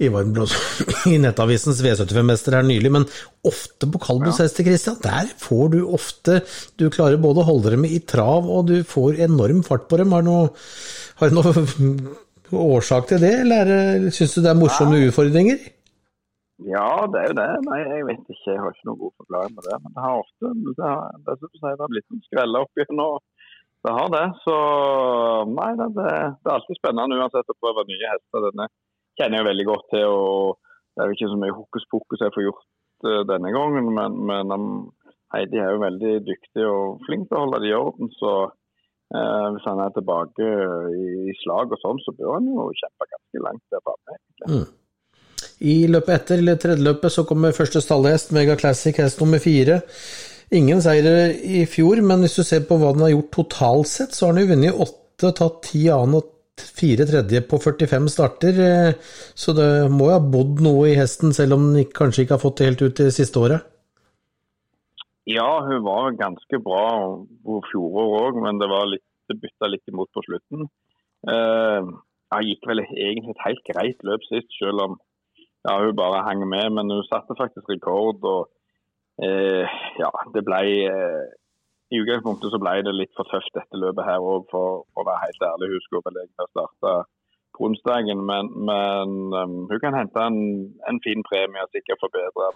i, 0.02 0.10
i 1.12 1.18
Nettavisens 1.22 1.82
V75-mester 1.84 2.58
her 2.58 2.66
nylig, 2.66 2.92
men 2.94 3.06
ofte 3.48 3.88
på 3.90 4.00
Kalbos 4.02 4.40
hester, 4.42 4.66
Christian, 4.66 4.98
der 5.02 5.30
får 5.40 5.72
du 5.74 5.78
ofte 5.86 6.40
Du 6.80 6.88
klarer 6.92 7.20
både 7.22 7.42
å 7.42 7.48
holde 7.48 7.74
dem 7.76 7.86
i 7.88 8.00
trav, 8.00 8.48
og 8.48 8.68
du 8.70 8.80
får 8.86 9.22
enorm 9.28 9.62
fart 9.66 9.88
på 9.90 10.00
dem. 10.00 10.14
Har 10.14 10.24
du 10.24 10.30
noe, 10.30 10.50
har 11.20 11.32
du 11.32 11.38
noe 11.38 12.16
årsak 12.76 13.12
til 13.12 13.22
det, 13.22 13.36
eller 13.44 14.10
syns 14.12 14.36
du 14.36 14.42
det 14.42 14.52
er 14.52 14.60
morsomme 14.60 14.98
ja. 15.00 15.08
utfordringer? 15.10 15.62
Ja, 16.68 17.08
det 17.10 17.18
er 17.18 17.30
jo 17.30 17.36
det. 17.38 17.50
Nei, 17.66 17.78
jeg 17.80 18.06
vet 18.06 18.28
ikke. 18.30 18.52
Jeg 18.52 18.60
har 18.60 18.74
ikke 18.74 18.88
noen 18.88 19.00
god 19.00 19.12
forklaring 19.22 19.54
på 19.56 19.64
det. 19.66 19.78
Men 19.82 19.94
det 19.96 20.04
har 20.04 20.20
ofte 20.20 20.50
det 20.62 20.84
har, 20.84 21.20
det, 21.26 21.36
det 21.42 21.70
har 21.70 21.90
blitt 21.90 22.14
en 22.14 22.26
skreller 22.28 22.66
opp 22.66 22.82
og 22.92 23.22
det 23.82 23.92
har 23.96 24.10
det. 24.14 24.26
Så 24.44 24.56
nei, 25.50 25.70
det, 25.80 25.88
det, 25.96 26.08
er 26.12 26.54
alltid 26.54 26.78
spennende 26.78 27.18
uansett 27.18 27.50
å 27.50 27.58
prøve 27.58 27.86
nye 27.88 28.10
hester. 28.12 28.44
Denne 28.46 28.68
kjenner 29.18 29.40
jeg 29.40 29.50
veldig 29.50 29.68
godt 29.68 29.86
til. 29.92 30.08
og 30.08 30.58
Det 30.92 31.02
er 31.02 31.10
jo 31.10 31.18
ikke 31.18 31.30
så 31.32 31.38
mye 31.42 31.58
hokus 31.58 31.86
pokus 31.92 32.24
jeg 32.24 32.34
får 32.34 32.48
gjort 32.48 32.66
uh, 33.08 33.22
denne 33.28 33.52
gangen, 33.54 33.92
men, 33.98 34.18
men 34.30 34.56
um, 34.56 34.72
Heidi 35.34 35.60
er 35.60 35.72
jo 35.72 35.84
veldig 35.84 36.16
dyktig 36.26 36.66
og 36.68 37.06
flink 37.06 37.28
til 37.28 37.38
å 37.38 37.44
holde 37.46 37.62
det 37.64 37.72
i 37.72 37.78
orden. 37.78 38.12
så 38.18 38.34
Eh, 39.12 39.46
hvis 39.52 39.66
han 39.68 39.80
er 39.84 39.90
tilbake 39.92 40.46
i 40.96 41.32
slag 41.42 41.72
og 41.74 41.80
sånn, 41.82 41.98
så 42.00 42.14
bør 42.16 42.38
han 42.38 42.46
jo 42.48 42.70
kjempe 42.78 43.08
ganske 43.10 43.42
langt 43.44 43.74
der 43.74 43.82
framme. 43.84 44.20
Mm. 44.48 44.68
I 45.68 45.74
løpet 45.92 46.14
etter, 46.14 46.40
eller 46.40 46.60
tredjeløpet, 46.62 47.12
så 47.12 47.24
kommer 47.28 47.56
første 47.56 47.82
stallhest, 47.84 48.32
Mega 48.32 48.56
Classic, 48.58 48.96
hest 48.96 49.20
nummer 49.20 49.42
fire. 49.42 49.82
Ingen 50.56 50.80
seire 50.84 51.28
i 51.44 51.66
fjor, 51.68 52.00
men 52.04 52.24
hvis 52.24 52.38
du 52.40 52.42
ser 52.46 52.64
på 52.68 52.78
hva 52.80 52.94
den 52.96 53.04
har 53.04 53.12
gjort 53.12 53.30
totalt 53.36 53.90
sett, 53.92 54.16
så 54.16 54.26
har 54.30 54.34
den 54.36 54.46
jo 54.46 54.52
vunnet 54.54 54.80
åtte, 54.86 55.34
tatt 55.36 55.60
ti 55.68 55.84
annen 55.92 56.18
og 56.18 56.31
fire 56.60 57.06
tredje 57.08 57.42
på 57.48 57.58
45 57.58 58.08
starter. 58.12 58.58
Eh, 58.60 58.94
så 59.34 59.54
det 59.56 59.68
må 59.90 60.10
jo 60.10 60.16
ha 60.16 60.22
bodd 60.34 60.62
noe 60.64 60.90
i 60.90 60.96
hesten, 60.98 61.32
selv 61.36 61.56
om 61.56 61.72
den 61.74 61.88
kanskje 61.96 62.26
ikke 62.26 62.36
har 62.36 62.44
fått 62.44 62.60
det 62.60 62.70
helt 62.70 62.82
ut 62.82 63.00
det 63.00 63.12
siste 63.16 63.40
året? 63.40 63.68
Ja, 65.30 65.62
hun 65.62 65.84
var 65.86 66.16
ganske 66.18 66.58
bra 66.58 66.86
på 67.46 67.60
fjoråret 67.70 68.22
òg, 68.22 68.40
men 68.42 68.58
det 68.58 68.68
var 68.70 68.88
litt, 68.90 69.06
det 69.30 69.38
bytta 69.38 69.68
litt 69.70 69.86
imot 69.88 70.10
på 70.10 70.24
slutten. 70.26 70.66
Uh, 71.22 71.94
jeg 72.32 72.48
gikk 72.48 72.66
vel 72.66 72.82
egentlig 72.82 73.30
et 73.30 73.44
helt 73.46 73.62
greit 73.68 74.02
løp 74.08 74.24
sist, 74.26 74.50
selv 74.58 74.82
om 74.82 74.96
ja, 75.62 75.76
hun 75.78 75.94
bare 75.94 76.24
hang 76.26 76.42
med. 76.48 76.72
Men 76.74 76.90
hun 76.90 77.06
satte 77.06 77.38
faktisk 77.38 77.70
rekord. 77.70 78.18
og 78.26 78.50
uh, 79.22 79.78
ja, 80.00 80.10
det 80.34 80.42
ble 80.48 80.62
eh, 80.90 81.22
I 81.92 82.00
utgangspunktet 82.00 82.52
så 82.52 82.60
ble 82.62 82.78
det 82.86 82.94
litt 82.96 83.12
for 83.18 83.28
tøft 83.28 83.52
dette 83.56 83.80
løpet 83.80 84.06
her 84.08 84.24
òg, 84.24 84.46
for, 84.50 84.84
å 84.96 85.04
være 85.04 85.26
helt 85.26 85.46
ærlig. 85.48 85.74
Hun 85.74 85.84
skulle 85.84 86.06
vel 86.08 86.22
egentlig 86.22 86.48
starte 86.48 86.78
starta 86.78 86.94
på 87.52 87.66
onsdagen, 87.68 88.22
men, 88.24 88.48
men 88.64 89.16
um, 89.36 89.56
hun 89.68 89.80
kan 89.82 89.96
hente 89.98 90.24
en, 90.24 90.38
en 90.88 91.00
fin 91.04 91.20
premie 91.28 91.60
og 91.60 91.74
sikkert 91.76 92.00
forbedre 92.00 92.48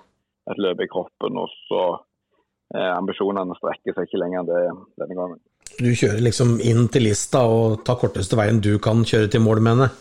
et 0.48 0.62
løp 0.62 0.80
i 0.80 0.88
kroppen. 0.88 1.36
og 1.42 1.52
så 1.68 1.82
Eh, 2.74 2.92
ambisjonene 2.96 3.54
strekker 3.60 3.94
seg 3.94 4.08
ikke 4.08 4.18
lenger 4.18 4.40
enn 4.42 4.48
det 4.48 4.62
denne 4.98 5.14
gangen. 5.14 5.38
Du 5.78 5.90
kjører 5.92 6.22
liksom 6.24 6.56
inn 6.64 6.88
til 6.90 7.06
lista 7.06 7.44
og 7.46 7.84
tar 7.86 7.98
korteste 8.00 8.38
veien 8.38 8.58
du 8.64 8.74
kan 8.82 9.04
kjøre 9.06 9.30
til 9.30 9.44
mål, 9.44 9.62
mener 9.62 9.92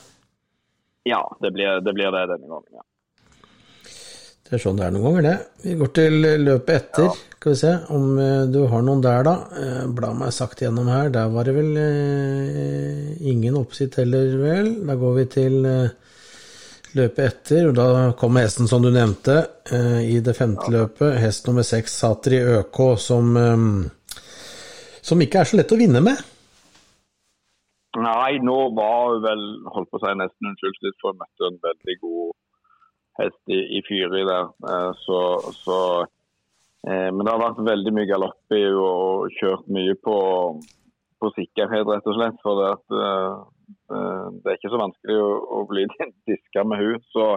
Ja, 1.05 1.21
det 1.43 1.51
blir 1.53 1.83
det, 1.85 1.93
blir 1.93 2.09
det 2.15 2.23
denne 2.31 2.49
gangen, 2.49 2.79
ja. 2.79 2.85
Det 4.45 4.59
er 4.59 4.61
sånn 4.61 4.77
det 4.77 4.85
er 4.85 4.91
noen 4.93 5.05
ganger, 5.07 5.25
det. 5.25 5.37
Vi 5.63 5.71
går 5.79 5.89
til 5.97 6.19
løpet 6.45 6.75
etter. 6.75 7.07
Ja. 7.09 7.35
Skal 7.45 7.53
vi 7.53 7.57
se 7.57 7.71
om 7.95 8.19
eh, 8.21 8.43
du 8.53 8.59
har 8.69 8.83
noen 8.85 9.01
der, 9.01 9.23
da. 9.25 9.33
Eh, 9.57 9.79
bla 9.97 10.11
meg 10.17 10.35
sakte 10.35 10.67
gjennom 10.67 10.91
her. 10.93 11.09
Der 11.13 11.31
var 11.33 11.47
det 11.49 11.55
vel 11.55 11.71
eh, 11.81 13.15
ingen 13.31 13.57
oppsitt 13.57 13.97
heller, 14.01 14.35
vel. 14.43 14.69
Da 14.85 14.97
går 15.01 15.17
vi 15.17 15.25
til 15.33 15.65
eh, 15.65 16.13
løpet 16.93 17.23
etter, 17.25 17.71
og 17.71 17.73
da 17.79 17.87
kommer 18.21 18.45
hesten 18.45 18.69
som 18.69 18.85
du 18.85 18.91
nevnte 18.93 19.39
eh, 19.73 20.05
i 20.13 20.21
det 20.21 20.37
femte 20.37 20.69
ja. 20.69 20.75
løpet. 20.77 21.17
Hest 21.25 21.49
nummer 21.49 21.65
seks, 21.65 21.97
Satri 22.05 22.43
ØK, 22.45 22.79
som, 23.01 23.33
eh, 23.41 24.21
som 25.01 25.25
ikke 25.25 25.41
er 25.41 25.49
så 25.49 25.57
lett 25.57 25.73
å 25.73 25.81
vinne 25.81 26.05
med. 26.05 26.21
Nei, 27.97 28.37
nå 28.45 28.61
var 28.77 29.13
hun 29.15 29.25
vel 29.25 29.45
holdt 29.73 29.89
på 29.89 29.97
å 29.97 30.05
si 30.05 30.17
nesten 30.21 30.53
unnskyldt 30.53 31.01
for 31.01 31.15
hun 31.15 31.21
møtte 31.25 31.49
en 31.49 31.61
veldig 31.65 32.01
god 32.05 32.34
hest 33.19 33.41
i, 33.51 33.59
i 33.77 33.81
Fyri 33.87 34.23
der. 34.27 34.51
Eh, 34.69 34.91
så, 35.05 35.19
så 35.63 35.79
eh, 36.87 37.09
Men 37.11 37.23
det 37.23 37.33
har 37.33 37.43
vært 37.43 37.65
veldig 37.67 37.95
mye 37.95 38.09
galopp 38.09 38.55
i 38.55 38.63
og 38.71 39.33
kjørt 39.39 39.67
mye 39.71 39.97
på, 40.05 40.19
på 41.21 41.33
sikkerhet, 41.39 41.87
rett 41.89 42.11
og 42.11 42.19
slett. 42.19 42.39
For 42.43 42.61
det, 42.61 42.71
at, 42.77 42.95
eh, 43.09 44.31
det 44.39 44.53
er 44.53 44.59
ikke 44.59 44.73
så 44.73 44.83
vanskelig 44.83 45.19
å, 45.23 45.33
å 45.59 45.65
bli 45.71 45.87
diska 46.29 46.65
med 46.67 46.83
hun. 46.83 47.03
Så, 47.15 47.35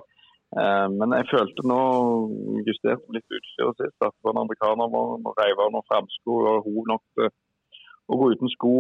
men 0.49 1.13
jeg 1.13 1.27
følte 1.29 1.63
nå 1.69 1.81
justert 2.65 3.03
litt 3.13 3.35
utstyret 3.37 3.83
sist. 3.83 3.99
At 4.01 4.31
en 4.31 4.39
amerikaner 4.41 4.89
må 4.89 5.35
reive 5.37 5.61
av 5.61 5.75
noen 5.75 5.85
framsko 5.91 6.39
og 6.55 6.71
hun 6.71 6.89
nok 6.89 7.03
til 7.19 7.29
å 8.09 8.17
gå 8.17 8.31
uten 8.33 8.49
sko 8.55 8.71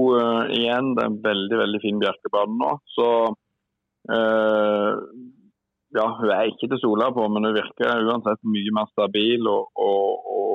igjen. 0.49 0.95
Det 0.97 1.05
er 1.05 1.11
en 1.11 1.19
veldig 1.26 1.59
veldig 1.61 1.81
fin 1.83 2.00
bjerkebane 2.00 2.57
nå. 2.62 2.71
Så 2.95 3.11
ja, 5.97 6.07
hun 6.21 6.30
er 6.30 6.50
ikke 6.50 6.68
til 6.71 6.80
sola 6.83 7.09
på, 7.16 7.25
men 7.33 7.47
hun 7.49 7.57
virker 7.57 8.04
uansett 8.09 8.40
mye 8.54 8.73
mer 8.76 8.88
stabil. 8.92 9.47
Og, 9.49 9.71
og, 9.88 10.33
og 10.37 10.54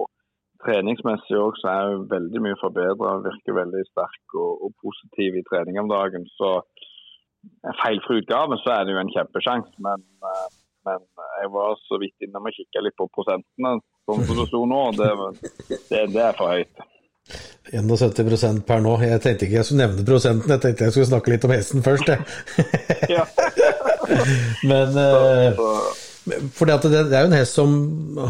treningsmessig 0.65 1.39
også 1.39 1.69
er 1.73 1.93
hun 1.93 2.07
veldig 2.15 2.43
mye 2.45 2.59
forbedra. 2.61 3.19
Virker 3.29 3.59
veldig 3.61 3.83
sterk 3.89 4.37
og, 4.43 4.51
og, 4.67 4.75
positiv 4.83 5.39
i 5.39 5.45
trening 5.49 5.79
om 5.81 5.91
dagen. 5.91 6.27
Så 6.37 6.51
feilfri 7.81 8.21
utgave, 8.21 8.59
så 8.63 8.77
er 8.77 8.85
det 8.85 8.95
jo 8.95 9.03
en 9.03 9.15
kjempesjanse. 9.15 9.75
Men, 9.87 10.05
eh, 10.29 10.47
men, 10.87 11.05
jeg 11.41 11.51
var 11.57 11.77
så 11.87 11.99
vidt 12.01 12.25
innom 12.25 12.49
og 12.49 12.55
kikka 12.55 12.83
litt 12.83 12.97
på 12.99 13.09
prosentene, 13.17 13.77
sånn 14.07 14.25
som 14.27 14.41
det 14.41 14.49
sto 14.51 14.65
nå. 14.69 14.81
Det, 14.99 15.11
det, 15.89 16.07
det 16.15 16.25
er 16.29 16.35
for 16.37 16.53
høyt. 16.53 16.89
71% 17.71 18.65
per 18.67 18.81
nå. 18.83 18.97
Jeg 18.99 19.21
tenkte 19.23 19.47
ikke 19.47 19.61
jeg 19.61 19.67
skulle 19.67 19.85
nevne 19.85 20.03
prosenten, 20.07 20.51
jeg 20.51 20.63
tenkte 20.65 20.89
jeg 20.89 20.95
skulle 20.95 21.11
snakke 21.13 21.33
litt 21.33 21.47
om 21.47 21.55
hesten 21.55 21.85
først. 21.85 22.11
Jeg. 22.11 23.79
Men 24.69 24.97
eh, 24.99 25.61
for 26.55 26.69
det, 26.69 26.77
det, 26.87 27.01
er 27.11 27.25
jo 27.25 27.29
en 27.31 27.35
hest 27.35 27.57
som 27.57 27.71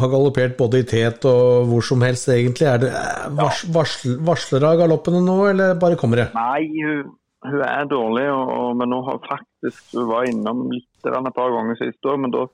har 0.01 0.09
galoppert 0.09 0.55
både 0.57 0.81
i 0.81 0.87
tet 0.89 1.25
og 1.29 1.67
hvor 1.69 1.83
som 1.85 2.01
helst, 2.05 2.29
egentlig. 2.33 2.65
Er 2.69 2.79
det 2.81 2.89
eh, 2.89 3.27
vars, 3.37 3.61
varsl, 3.75 4.15
Varsler 4.25 4.65
av 4.65 4.79
galoppene 4.81 5.21
nå, 5.21 5.37
eller 5.51 5.77
bare 5.81 5.99
kommer 5.99 6.23
det? 6.23 6.29
Nei, 6.37 6.65
hun, 6.81 7.13
hun 7.45 7.65
er 7.67 7.89
dårlig, 7.91 8.25
og, 8.33 8.71
men 8.79 8.89
nå 8.93 9.01
har 9.09 9.21
faktisk 9.27 9.93
Hun 9.93 10.09
var 10.09 10.29
innom 10.29 10.65
litt 10.73 10.89
et 11.03 11.35
par 11.35 11.53
ganger 11.53 11.77
siste 11.81 12.09
år, 12.09 12.21
men 12.23 12.33
da 12.33 12.47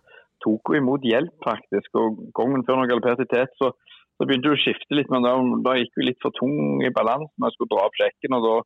tok 0.43 0.71
hun 0.71 0.79
imot 0.81 1.05
hjelp, 1.07 1.35
faktisk. 1.45 1.93
Og 2.01 2.19
gangen 2.35 2.65
før 2.67 2.81
hun 2.81 2.91
galopperte 2.91 3.27
i 3.27 3.31
tet, 3.31 3.55
så, 3.61 3.71
så 4.17 4.27
begynte 4.27 4.51
hun 4.51 4.59
å 4.59 4.63
skifte 4.63 4.97
litt, 4.97 5.11
men 5.13 5.23
da, 5.23 5.37
da 5.67 5.77
gikk 5.79 5.95
hun 5.99 6.07
litt 6.09 6.19
for 6.23 6.35
tung 6.35 6.83
i 6.83 6.91
balansen. 6.95 7.47
Jeg 7.47 7.55
skulle 7.55 7.71
dra 7.75 7.87
opp 7.87 7.99
sjekken, 7.99 8.35
og 8.39 8.47
da 8.47 8.57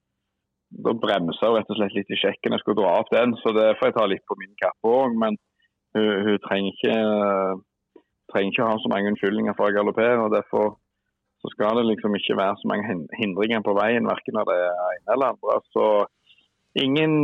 da 0.86 0.94
bremsa 0.98 1.50
hun 1.50 1.58
rett 1.58 1.70
og 1.70 1.77
slett 1.80 1.98
litt 1.98 2.13
i 2.13 2.20
sjekken. 2.20 2.56
Jeg 2.56 2.63
skulle 2.63 2.82
dra 2.82 2.96
opp 3.01 3.12
den, 3.13 3.36
så 3.42 3.53
det 3.56 3.74
får 3.80 3.89
jeg 3.89 3.98
ta 3.98 4.08
litt 4.10 4.25
på 4.30 4.38
min 4.39 4.56
kappe 4.62 4.89
òg. 4.89 5.18
Men 5.20 5.38
hun, 5.98 6.10
hun 6.27 6.39
trenger, 6.48 6.74
ikke, 6.74 6.96
trenger 8.34 8.53
ikke 8.53 8.70
ha 8.70 8.80
så 8.82 8.92
mange 8.94 9.13
unnskyldninger 9.13 9.58
for 9.60 9.70
å 9.70 9.75
galoppere. 9.75 10.18
og 10.24 10.34
Derfor 10.34 10.75
så 11.44 11.51
skal 11.51 11.80
det 11.80 11.89
liksom 11.89 12.15
ikke 12.18 12.39
være 12.39 12.58
så 12.62 12.72
mange 12.72 12.98
hindringer 13.20 13.63
på 13.65 13.75
veien, 13.75 14.10
verken 14.10 14.39
av 14.39 14.50
det 14.50 14.60
ene 14.63 15.15
eller 15.15 15.34
andre. 15.36 15.58
Så 15.75 15.88
ingen, 16.80 17.15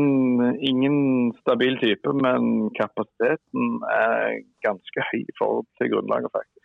ingen 0.60 0.98
stabil 1.40 1.80
type, 1.82 2.14
men 2.26 2.68
kapasiteten 2.76 3.80
er 3.96 4.42
ganske 4.66 5.06
høy 5.12 5.22
i 5.24 5.38
forhold 5.40 5.70
til 5.80 5.94
grunnlaget, 5.96 6.36
faktisk. 6.36 6.59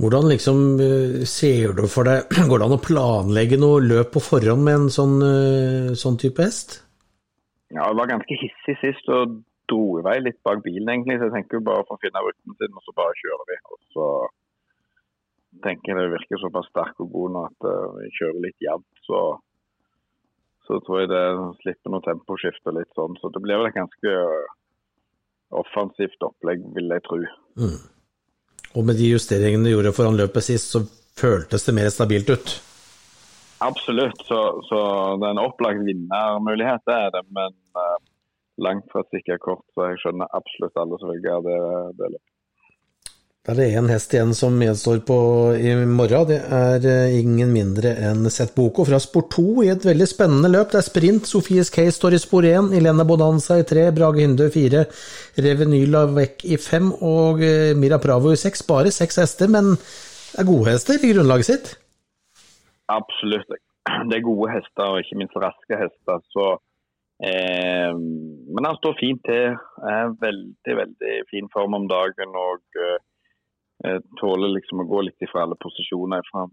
Hvordan 0.00 0.26
liksom 0.28 0.62
eh, 0.82 1.22
ser 1.30 1.74
du 1.78 1.86
for 1.90 2.08
deg 2.08 2.30
Går 2.50 2.60
det 2.60 2.66
an 2.66 2.76
å 2.76 2.82
planlegge 2.82 3.58
noe 3.60 3.82
løp 3.82 4.14
på 4.16 4.22
forhånd 4.22 4.64
med 4.66 4.80
en 4.80 4.92
sånn, 4.92 5.16
eh, 5.22 5.90
sånn 5.98 6.18
type 6.20 6.42
hest? 6.42 6.80
Ja, 7.74 7.88
jeg 7.88 7.98
var 7.98 8.10
ganske 8.10 8.38
hissig 8.38 8.76
sist 8.80 9.08
og 9.10 9.40
dro 9.70 9.98
i 9.98 10.04
vei 10.04 10.18
litt 10.22 10.40
bak 10.46 10.60
bilen, 10.64 10.90
egentlig. 10.92 11.18
Så 11.18 11.28
jeg 11.28 11.34
tenker 11.38 11.64
bare 11.64 11.86
for 11.88 11.96
å 11.96 12.02
finne 12.02 12.22
ruten 12.22 12.56
sin, 12.58 12.76
og 12.76 12.84
så 12.84 12.94
bare 12.98 13.16
kjører 13.20 13.48
vi. 13.50 13.56
Og 13.72 13.80
så 13.96 14.08
tenker 15.64 15.92
jeg 15.92 15.98
det 15.98 16.12
virker 16.12 16.42
såpass 16.42 16.68
sterk 16.70 17.00
og 17.02 17.10
god 17.14 17.34
nå 17.34 17.42
at 17.48 17.66
uh, 17.70 17.96
vi 17.96 18.10
kjører 18.18 18.44
litt 18.44 18.66
jevnt. 18.66 19.00
Så, 19.08 19.22
så 20.68 20.78
tror 20.86 21.02
jeg 21.02 21.10
det 21.14 21.24
slipper 21.62 21.94
noe 21.94 22.04
temposkift 22.06 22.70
og 22.70 22.78
litt 22.78 22.92
sånn. 22.98 23.16
Så 23.22 23.32
det 23.34 23.42
blir 23.42 23.62
vel 23.62 23.70
et 23.70 23.78
ganske 23.78 24.14
offensivt 25.64 26.28
opplegg, 26.28 26.62
vil 26.76 26.94
jeg 26.94 27.06
tro. 27.08 27.20
Mm. 27.58 27.80
Og 28.74 28.86
med 28.86 28.98
de 28.98 29.12
justeringene 29.12 29.68
du 29.68 29.74
gjorde 29.74 29.94
foran 29.94 30.18
løpet 30.18 30.46
sist, 30.46 30.72
så 30.74 30.82
føltes 31.18 31.66
det 31.66 31.76
mer 31.76 31.90
stabilt 31.94 32.30
ut? 32.30 32.54
Absolutt, 33.64 34.18
så, 34.26 34.40
så 34.68 34.78
det 35.20 35.28
er 35.28 35.36
en 35.36 35.44
opplagt 35.44 35.84
vinnermulighet, 35.86 36.82
det 36.88 36.96
er 37.06 37.12
det. 37.14 37.22
Men 37.38 37.54
uh, 37.78 37.96
langt 38.66 38.90
fra 38.92 39.04
sikkert 39.14 39.44
kort, 39.46 39.64
så 39.72 39.92
jeg 39.92 40.02
skjønner 40.02 40.36
absolutt 40.36 40.80
alle 40.82 40.98
som 41.00 41.12
velger 41.14 41.46
det, 41.46 41.58
det 42.00 42.10
løpet. 42.16 42.33
Da 43.44 43.52
er 43.52 43.58
det 43.58 43.64
én 43.76 43.90
hest 43.92 44.14
igjen 44.16 44.30
som 44.32 44.54
gjenstår 44.56 45.02
på 45.04 45.16
i 45.52 45.74
morgen. 45.84 46.30
Det 46.30 46.38
er 46.40 46.86
eh, 46.88 47.16
ingen 47.18 47.50
mindre 47.52 47.90
enn 48.08 48.24
Seth 48.32 48.54
Boko 48.56 48.86
fra 48.88 48.96
Sport 49.04 49.28
2 49.36 49.44
i 49.66 49.68
et 49.68 49.84
veldig 49.84 50.06
spennende 50.08 50.48
løp. 50.48 50.70
Det 50.72 50.78
er 50.80 50.86
sprint. 50.86 51.28
Sofies 51.28 51.68
Case 51.74 51.98
står 51.98 52.16
i 52.16 52.22
spor 52.22 52.48
1, 52.48 52.72
Ilene 52.78 53.04
Bonanza 53.04 53.58
i 53.60 53.66
3, 53.68 53.84
Brage 54.00 54.24
Hindø 54.24 54.48
i 54.48 54.54
4, 54.56 54.86
Revenyla 55.44 56.06
Vekk 56.16 56.46
i 56.48 56.56
5 56.56 56.90
og 57.04 57.44
eh, 57.44 57.76
Mira 57.76 58.00
Pravo 58.00 58.32
i 58.32 58.40
6. 58.40 58.64
Bare 58.72 58.96
seks 58.96 59.20
hester, 59.20 59.52
men 59.52 59.74
det 59.76 60.40
er 60.40 60.48
gode 60.48 60.72
hester 60.72 60.96
i 60.96 61.12
grunnlaget 61.12 61.52
sitt? 61.52 61.72
Absolutt. 62.96 63.60
Det 64.08 64.22
er 64.22 64.24
gode 64.24 64.54
hester, 64.56 64.88
og 64.88 65.04
ikke 65.04 65.20
minst 65.20 65.36
raske 65.36 65.84
hester. 65.84 66.28
så 66.32 66.52
eh, 67.20 67.92
men 67.92 68.72
han 68.72 68.80
står 68.80 69.02
fint 69.04 69.26
til. 69.28 69.58
Er 69.84 70.14
veldig, 70.30 70.84
veldig 70.86 71.24
fin 71.28 71.52
form 71.52 71.76
om 71.76 71.92
dagen. 71.92 72.32
og 72.32 72.64
Eh, 72.88 73.02
tåler 74.20 74.54
liksom 74.54 74.82
å 74.82 74.88
gå 74.88 75.02
litt 75.06 75.24
ifra 75.24 75.44
alle 75.44 75.58
posisjoner. 75.60 76.24
Fra 76.30 76.46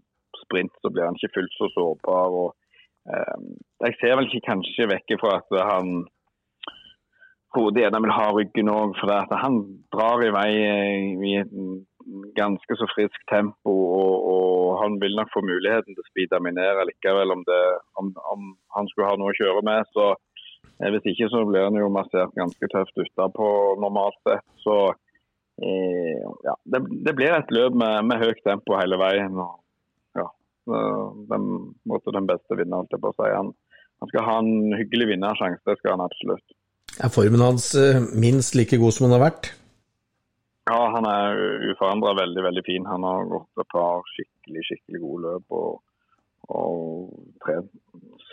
sprint 0.44 0.74
så 0.80 0.90
blir 0.92 1.08
han 1.08 1.18
ikke 1.18 1.34
fullt 1.36 1.54
så 1.58 1.68
sårbar. 1.74 2.34
og 2.42 3.12
eh, 3.12 3.38
Jeg 3.86 3.98
ser 4.00 4.18
vel 4.18 4.28
ikke 4.28 4.48
kanskje 4.50 4.90
vekk 4.90 5.16
fra 5.22 5.38
at 5.40 5.56
han 5.70 6.02
hodet 7.52 7.82
gjerne 7.84 8.00
vil 8.00 8.14
ha 8.16 8.26
ryggen 8.32 8.72
òg. 8.72 8.96
For 9.00 9.14
at 9.14 9.32
han 9.44 9.60
drar 9.94 10.24
i 10.24 10.32
vei 10.34 10.50
i 11.30 11.36
et 11.42 11.54
ganske 12.36 12.78
så 12.80 12.88
frisk 12.94 13.24
tempo. 13.30 13.76
Og, 14.00 14.28
og 14.34 14.82
han 14.82 14.98
vil 15.02 15.16
nok 15.18 15.32
få 15.34 15.44
muligheten 15.46 15.94
til 15.94 16.04
å 16.04 16.10
speede 16.10 16.42
minere 16.44 16.88
likevel 16.88 17.36
om, 17.36 17.46
det, 17.48 17.62
om, 18.00 18.12
om, 18.34 18.52
han 18.76 18.90
skulle 18.90 19.08
ha 19.10 19.16
noe 19.20 19.32
å 19.32 19.38
kjøre 19.38 19.64
med. 19.68 19.88
så 19.96 20.12
eh, 20.12 20.90
Hvis 20.90 21.14
ikke 21.14 21.30
så 21.32 21.46
blir 21.48 21.68
han 21.68 21.80
jo 21.80 21.92
massert 21.92 22.36
ganske 22.38 22.72
tøft 22.74 23.06
utapå 23.06 23.48
normalt 23.80 24.20
sett. 24.26 24.46
så 24.64 24.92
Eh, 24.92 25.11
ja, 25.60 26.54
det, 26.64 26.80
det, 27.06 27.12
blir 27.14 27.34
et 27.36 27.50
løp 27.54 27.74
med, 27.76 28.06
med 28.08 28.22
høyt 28.22 28.40
tempo 28.46 28.76
hele 28.78 28.98
veien. 29.00 29.36
og 29.38 29.60
ja, 30.18 30.28
den, 31.30 31.48
måtte 31.88 32.14
den 32.14 32.28
beste 32.30 32.56
vinneren 32.56 32.82
holdt 32.82 32.96
jeg 32.96 33.02
på 33.04 33.12
å 33.12 33.16
si. 33.18 33.30
Han, 33.30 33.52
han, 34.02 34.12
skal 34.12 34.28
ha 34.28 34.36
en 34.42 34.76
hyggelig 34.78 35.12
vinnersjanse, 35.12 35.62
det 35.68 35.78
skal 35.80 35.96
han 35.96 36.06
absolutt. 36.06 36.56
Er 37.02 37.12
formen 37.12 37.44
hans 37.44 37.72
eh, 37.78 38.00
minst 38.12 38.56
like 38.58 38.78
god 38.80 38.96
som 38.96 39.08
han 39.08 39.16
har 39.16 39.26
vært? 39.30 39.52
Ja, 40.70 40.78
han 40.94 41.06
er 41.08 41.40
uforandra 41.72 42.12
veldig, 42.20 42.42
veldig 42.44 42.62
fin. 42.66 42.84
Han 42.86 43.06
har 43.06 43.30
gått 43.30 43.62
et 43.62 43.72
par 43.72 44.04
skikkelig, 44.12 44.66
skikkelig 44.68 45.00
gode 45.02 45.22
løp 45.24 45.56
og, 45.58 45.80
og 46.54 47.08
trent 47.42 47.72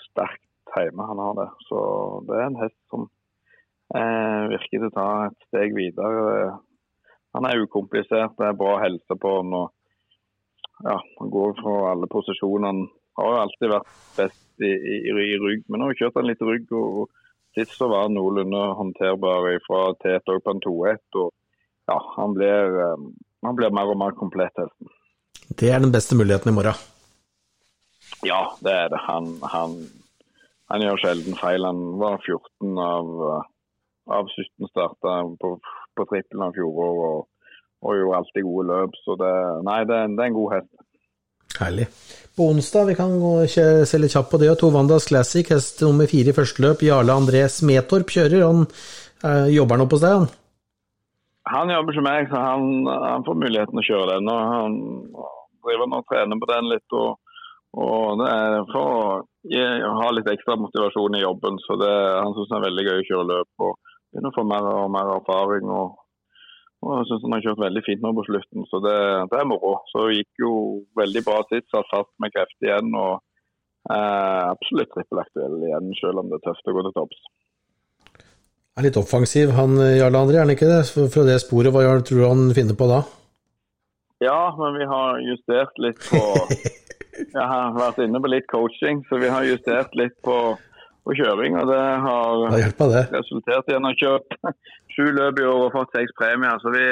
sterkt 0.03 0.75
hjemme. 0.75 1.07
Han 1.09 1.23
har 1.23 1.39
det. 1.39 1.47
Så 1.65 1.79
det 2.27 2.37
er 2.37 2.45
en 2.45 2.59
hest 2.61 2.77
som 2.93 3.07
eh, 3.97 4.43
virker 4.53 4.75
til 4.75 4.89
å 4.91 4.93
ta 4.93 5.07
et 5.29 5.47
steg 5.47 5.73
videre 5.77 6.59
han 7.35 7.45
er 7.45 7.63
ukomplisert, 7.63 8.35
det 8.37 8.47
er 8.47 8.57
bra 8.57 8.77
helse 8.83 9.17
på 9.21 9.35
han. 9.37 9.53
og 9.53 10.85
ja, 10.85 10.97
Han 11.19 11.31
går 11.33 11.55
fra 11.61 11.75
alle 11.91 12.09
posisjonene. 12.11 12.87
Har 13.19 13.33
jo 13.33 13.41
alltid 13.43 13.73
vært 13.73 13.89
best 14.15 14.63
i, 14.63 14.69
i, 14.71 14.99
i 15.09 15.39
rygg, 15.41 15.65
men 15.67 15.81
nå 15.81 15.89
har 15.89 15.99
kjørt 15.99 16.19
han 16.21 16.29
litt 16.29 16.45
rygg. 16.45 16.71
og 16.71 17.09
Sist 17.57 17.75
så 17.77 17.89
var 17.91 18.07
han 18.07 18.15
noenlunde 18.15 18.61
håndterbar 18.79 19.49
fra 19.65 19.81
tet 20.03 20.29
og 20.31 20.43
på 20.45 20.55
en 20.55 20.63
2-1. 20.65 21.01
og 21.23 21.33
ja, 21.89 21.97
han 22.15 22.35
blir, 22.37 22.75
um, 22.93 23.09
han 23.45 23.57
blir, 23.57 23.73
mer 23.73 23.89
og 23.89 23.97
mer 23.97 24.15
komplett 24.17 24.53
Helten. 24.61 24.91
Det 25.57 25.71
er 25.73 25.81
den 25.81 25.93
beste 25.93 26.17
muligheten 26.17 26.51
i 26.51 26.55
morgen? 26.55 26.77
Ja, 28.25 28.41
det 28.61 28.73
er 28.73 28.91
det. 28.93 28.99
Han, 29.07 29.31
han, 29.53 29.75
han 30.69 30.83
gjør 30.85 31.01
sjelden 31.01 31.37
feil. 31.39 31.65
Han 31.65 31.81
var 32.01 32.21
14 32.21 32.77
av, 32.83 33.09
av 34.09 34.29
17 34.33 34.69
starta 34.71 35.21
på 35.41 35.57
på 35.99 36.07
trippelen 36.09 36.47
av 36.47 36.55
fjoråret. 36.55 37.09
Og, 37.09 37.27
og 37.79 37.95
gjorde 37.95 38.21
alltid 38.21 38.47
gode 38.47 38.67
løp. 38.71 38.97
Så 39.05 39.17
det, 39.19 39.35
nei, 39.67 39.81
det, 39.89 39.99
det 40.15 40.23
er 40.23 40.31
en 40.31 40.39
god 40.39 40.55
hest. 40.57 40.73
Herlig. 41.59 41.87
På 42.37 42.49
onsdag, 42.53 42.91
vi 42.91 42.95
kan 42.95 43.15
gå, 43.19 43.31
se 43.51 43.99
litt 43.99 44.13
kjapt 44.13 44.29
på 44.31 44.39
det, 44.39 44.51
Tovandas 44.59 45.09
Classic, 45.09 45.47
hest 45.51 45.81
nummer 45.83 46.07
fire 46.07 46.31
i 46.31 46.35
første 46.35 46.63
løp, 46.63 46.83
Jarle 46.85 47.15
André 47.19 47.41
Smetorp 47.51 48.13
kjører. 48.13 48.45
Han 48.45 48.61
eh, 49.27 49.49
jobber 49.55 49.81
nå 49.81 49.87
på 49.91 49.99
sted, 49.99 50.21
han? 50.21 50.29
Han 51.49 51.73
jobber 51.73 51.95
ikke 51.95 52.05
meg, 52.05 52.29
så 52.29 52.43
han, 52.43 52.69
han 52.85 53.25
får 53.25 53.39
muligheten 53.41 53.81
å 53.81 53.87
kjøre 53.87 54.19
den. 54.19 54.29
og 54.29 54.53
Han 54.53 54.77
driver 55.65 55.89
nå 55.89 56.03
og 56.03 56.07
trener 56.11 56.39
på 56.39 56.51
den 56.51 56.69
litt. 56.69 56.95
og, 56.95 57.41
og 57.79 58.21
det 58.21 58.29
er 58.29 58.57
for 58.69 58.93
å 59.89 59.93
ha 59.97 60.11
litt 60.13 60.29
ekstra 60.29 60.59
motivasjon 60.61 61.17
i 61.17 61.23
jobben. 61.25 61.59
så 61.65 61.79
det, 61.81 61.93
Han 62.21 62.37
syns 62.37 62.53
det 62.53 62.59
er 62.59 62.67
veldig 62.67 62.87
gøy 62.87 63.01
å 63.01 63.07
kjøre 63.09 63.29
løp 63.33 63.67
og 63.67 63.88
begynne 64.09 64.31
å 64.31 64.35
få 64.35 64.45
mer 64.47 64.69
og 64.73 64.93
mer 64.93 65.15
erfaring. 65.17 65.69
og 65.69 65.97
og 66.79 66.93
jeg 66.95 67.07
syns 67.09 67.23
han 67.25 67.33
har 67.35 67.41
kjørt 67.43 67.59
veldig 67.59 67.81
fint 67.83 68.03
nå 68.03 68.09
på 68.15 68.23
slutten, 68.23 68.63
så 68.71 68.79
det, 68.79 68.99
det 69.33 69.39
er 69.41 69.47
moro. 69.49 69.73
Så 69.91 70.05
det 70.07 70.21
gikk 70.21 70.43
jo 70.45 70.51
veldig 70.95 71.23
bra 71.25 71.41
sist, 71.49 71.67
satt 71.73 71.89
fast 71.91 72.13
med 72.23 72.31
kreft 72.31 72.55
igjen. 72.63 72.93
og 72.95 73.17
eh, 73.91 74.43
Absolutt 74.47 74.93
trippelaktuell 74.93 75.57
igjen, 75.59 75.91
selv 75.99 76.23
om 76.23 76.31
det 76.31 76.39
er 76.39 76.45
tøft 76.47 76.71
å 76.71 76.75
gå 76.77 76.85
til 76.85 76.95
topps. 76.95 77.25
Er 78.79 78.87
litt 78.87 78.99
offensiv 79.01 79.51
han 79.57 79.75
Jarle 79.75 80.23
André, 80.23 80.39
er 80.39 80.45
han 80.45 80.55
ikke 80.55 80.71
det? 80.71 80.85
Fra 81.11 81.27
det 81.27 81.35
sporet, 81.43 81.73
hva 81.75 81.83
tror 81.99 82.21
du 82.21 82.27
han 82.29 82.47
finner 82.55 82.79
på 82.79 82.87
da? 82.87 83.01
Ja, 84.23 84.39
men 84.55 84.79
vi 84.79 84.87
har 84.87 85.19
justert 85.23 85.83
litt 85.83 85.99
på 86.07 86.23
Jeg 87.19 87.43
har 87.51 87.73
vært 87.75 87.99
inne 87.99 88.21
på 88.23 88.31
litt 88.31 88.47
coaching, 88.47 89.01
så 89.09 89.19
vi 89.19 89.27
har 89.27 89.43
justert 89.43 89.91
litt 89.99 90.15
på 90.23 90.35
på 91.09 91.17
kjøring. 91.17 91.57
og 91.57 91.71
Det 91.71 91.85
har 92.05 92.91
det. 92.93 93.05
resultert 93.15 93.71
i 93.71 93.73
at 93.73 93.73
han 93.77 93.89
har 93.89 93.97
kjørt 93.97 94.37
sju 94.93 95.07
løp 95.17 95.41
i 95.41 95.47
år 95.49 95.65
og 95.65 95.73
fått 95.75 95.97
seks 95.97 96.13
premier. 96.19 96.61
Så 96.61 96.73
vi, 96.75 96.85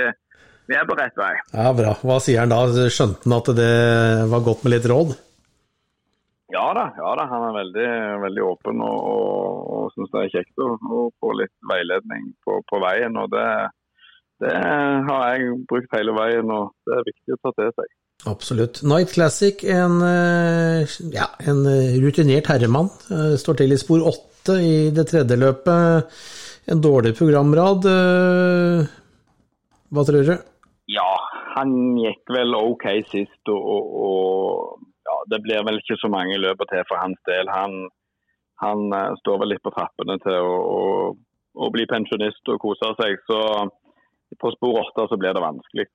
vi, 0.71 0.75
er 0.75 0.89
på 0.89 0.97
rett 0.97 1.17
vei. 1.19 1.35
Ja, 1.53 1.71
Bra. 1.77 1.93
Hva 2.01 2.19
sier 2.23 2.43
han 2.43 2.53
da? 2.53 2.65
Skjønte 2.89 3.27
han 3.27 3.37
at 3.37 3.53
det 3.57 3.71
var 4.33 4.45
godt 4.49 4.65
med 4.65 4.77
litt 4.77 4.89
råd? 4.89 5.15
Ja 6.47 6.69
da, 6.71 6.85
ja 6.95 7.09
da. 7.19 7.25
han 7.27 7.41
er 7.49 7.55
veldig, 7.57 7.87
veldig 8.21 8.43
åpen 8.47 8.79
og, 8.79 8.99
og, 9.03 9.55
og 9.67 9.89
syns 9.91 10.13
det 10.13 10.21
er 10.21 10.29
kjekt 10.37 10.61
å, 10.63 10.69
å, 10.79 11.01
få 11.19 11.33
litt 11.35 11.51
veiledning 11.67 12.29
på, 12.47 12.61
på 12.71 12.79
veien. 12.79 13.19
og 13.19 13.33
det, 13.33 13.47
det 14.45 14.53
har 14.55 15.25
jeg 15.33 15.57
brukt 15.67 15.97
hele 15.97 16.15
veien, 16.15 16.47
og 16.47 16.71
det 16.87 16.95
er 16.95 17.09
viktig 17.09 17.35
å 17.35 17.41
ta 17.43 17.51
til 17.57 17.73
seg. 17.75 17.91
Absolutt. 18.27 18.81
Night 18.83 19.13
Classic, 19.13 19.63
en, 19.63 20.01
eh, 20.01 20.87
ja, 21.13 21.27
en 21.39 21.63
rutinert 22.03 22.47
herremann. 22.51 22.89
Eh, 23.11 23.35
står 23.39 23.61
til 23.61 23.71
i 23.71 23.79
spor 23.79 24.03
åtte 24.03 24.57
i 24.59 24.89
det 24.91 25.07
tredje 25.11 25.37
løpet. 25.39 26.11
En 26.67 26.81
dårlig 26.83 27.15
programrad. 27.15 27.87
Eh, 27.87 28.87
hva 29.91 30.03
tror 30.03 30.27
du? 30.27 30.35
Ja, 30.91 31.11
han 31.55 31.71
gikk 31.95 32.33
vel 32.35 32.55
OK 32.55 32.83
sist, 33.11 33.43
og, 33.47 33.93
og, 34.07 34.83
ja, 35.07 35.15
det 35.31 35.39
blir 35.45 35.63
vel 35.63 35.79
ikke 35.79 35.99
så 36.01 36.11
mange 36.11 36.39
løp 36.39 36.59
til 36.67 36.83
for 36.89 36.99
hans 36.99 37.19
del. 37.29 37.47
Han, 37.47 37.87
han 38.63 38.91
står 39.23 39.39
vel 39.43 39.53
litt 39.55 39.63
på 39.63 39.71
trappene 39.71 40.19
til 40.25 40.35
å, 40.35 40.57
å, 40.75 40.83
å 41.63 41.71
bli 41.71 41.87
pensjonist 41.87 42.51
og 42.51 42.59
kose 42.59 42.91
seg. 42.99 43.23
Så 43.23 43.39
på 44.35 44.51
spor 44.57 44.81
åtte 44.83 45.07
så 45.07 45.19
blir 45.19 45.31
det 45.31 45.43
vanskelig. 45.47 45.87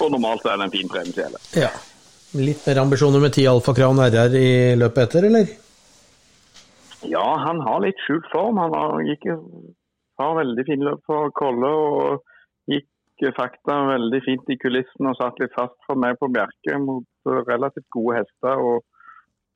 Og 0.00 0.12
normalt 0.14 0.46
er 0.48 0.58
det 0.58 0.68
en 0.68 0.74
fin 0.74 0.92
treningskjele. 0.92 1.40
Ja. 1.60 1.70
Litt 2.38 2.62
mer 2.66 2.78
ambisjoner 2.84 3.22
med 3.22 3.34
ti 3.34 3.44
Alfa 3.50 3.74
Crown 3.74 3.98
RR 3.98 4.36
i 4.38 4.50
løpet 4.78 5.08
etter, 5.08 5.26
eller? 5.26 5.48
Ja, 7.10 7.26
han 7.46 7.62
har 7.64 7.80
litt 7.82 7.98
skjult 8.04 8.28
form. 8.30 8.60
Han 8.62 8.76
har, 8.76 9.00
gikk, 9.08 9.26
har 10.20 10.36
veldig 10.38 10.66
fin 10.68 10.84
løp 10.86 11.02
på 11.08 11.20
Kolle 11.36 11.70
og 11.70 12.70
gikk 12.70 12.86
fakta 13.36 13.76
veldig 13.90 14.20
fint 14.24 14.52
i 14.52 14.56
kulissene 14.60 15.10
og 15.10 15.18
satt 15.18 15.40
litt 15.42 15.52
fast 15.56 15.76
for 15.88 15.98
meg 16.00 16.16
på 16.20 16.30
Bjerke 16.32 16.78
mot 16.80 17.32
relativt 17.48 17.88
gode 17.92 18.20
hester. 18.20 18.62
og, 18.62 18.86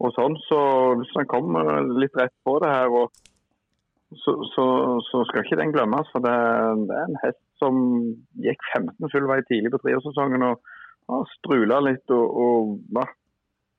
og 0.02 0.12
sånn, 0.16 0.34
så 0.48 0.60
Hvis 1.00 1.14
han 1.16 1.30
kommer 1.30 1.78
litt 2.02 2.16
rett 2.18 2.34
på 2.44 2.58
det 2.64 2.72
her, 2.74 2.90
og, 2.90 3.14
så, 4.12 4.32
så, 4.54 4.64
så, 5.08 5.24
skal 5.28 5.44
ikke 5.44 5.60
den 5.60 5.72
glemmes. 5.74 6.08
for 6.12 6.22
det, 6.24 6.34
det 6.88 6.96
er 6.96 7.08
en 7.08 7.20
hest 7.24 7.42
som 7.62 7.76
gikk 8.44 8.62
15 8.76 9.10
full 9.12 9.28
vei 9.30 9.40
tidlig 9.48 9.72
på 9.74 9.80
treårssesongen 9.82 10.44
og 10.46 10.60
har 11.10 11.30
strula 11.38 11.80
litt 11.84 12.12
og, 12.14 12.24
og 12.44 12.74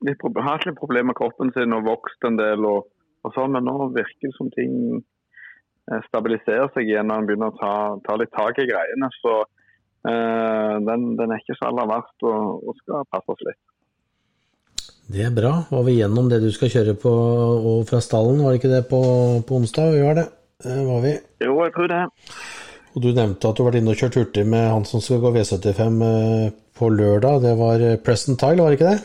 litt, 0.06 0.26
hatt 0.48 0.68
litt 0.68 0.80
problemer 0.80 1.12
med 1.12 1.20
kroppen 1.20 1.54
sin 1.56 1.76
og 1.76 1.88
vokst 1.88 2.28
en 2.28 2.40
del. 2.42 2.66
og, 2.66 2.90
og 3.26 3.36
sånn, 3.38 3.54
Men 3.56 3.68
nå 3.70 3.92
virker 3.96 4.28
det 4.28 4.36
som 4.38 4.52
ting 4.54 4.74
eh, 5.92 6.02
stabiliserer 6.10 6.72
seg 6.74 6.90
igjen 6.90 7.10
når 7.10 7.22
en 7.22 7.30
begynner 7.30 7.54
å 7.54 7.60
ta, 7.62 7.76
ta, 8.08 8.18
litt 8.20 8.34
tak 8.36 8.60
i 8.62 8.68
greiene. 8.70 9.10
Så 9.22 9.38
eh, 10.10 10.76
den, 10.90 11.14
den, 11.20 11.32
er 11.32 11.42
ikke 11.42 11.58
så 11.60 11.72
aller 11.72 11.90
verst 11.96 12.28
og, 12.28 12.68
og 12.70 12.84
skal 12.84 13.10
passes 13.14 13.48
litt. 13.50 13.64
Det 15.06 15.22
er 15.22 15.34
bra. 15.34 15.54
Var 15.70 15.84
vi 15.86 16.00
gjennom 16.00 16.30
det 16.32 16.42
du 16.42 16.50
skal 16.54 16.72
kjøre 16.74 16.96
på 16.98 17.12
og 17.14 17.84
fra 17.90 18.02
stallen, 18.02 18.42
var 18.42 18.54
det 18.54 18.62
ikke 18.62 18.74
det 18.74 18.86
på, 18.90 19.02
på 19.46 19.60
onsdag? 19.60 19.92
Vi 19.94 20.06
var 20.06 20.18
det. 20.18 20.28
det 20.66 20.78
var 20.88 21.04
vi. 21.04 21.12
Jo, 21.46 21.58
jeg 21.62 21.74
tror 21.76 21.92
det. 21.92 22.04
Og 22.96 23.04
Du 23.04 23.10
nevnte 23.12 23.50
at 23.50 23.58
du 23.58 23.62
har 23.62 23.70
vært 23.70 23.82
inne 23.82 23.92
og 23.92 24.00
kjørt 24.00 24.18
hurtig 24.22 24.46
med 24.48 24.70
han 24.72 24.86
som 24.88 25.04
skal 25.04 25.20
gå 25.22 25.34
V75 25.36 26.02
eh, 26.08 26.48
på 26.80 26.90
lørdag. 26.90 27.42
Det 27.44 27.54
var 27.60 27.84
eh, 27.84 27.98
Preston 28.02 28.40
Tile, 28.40 28.64
var 28.64 28.72
det 28.72 28.80
ikke 28.80 28.94
det? 28.94 29.02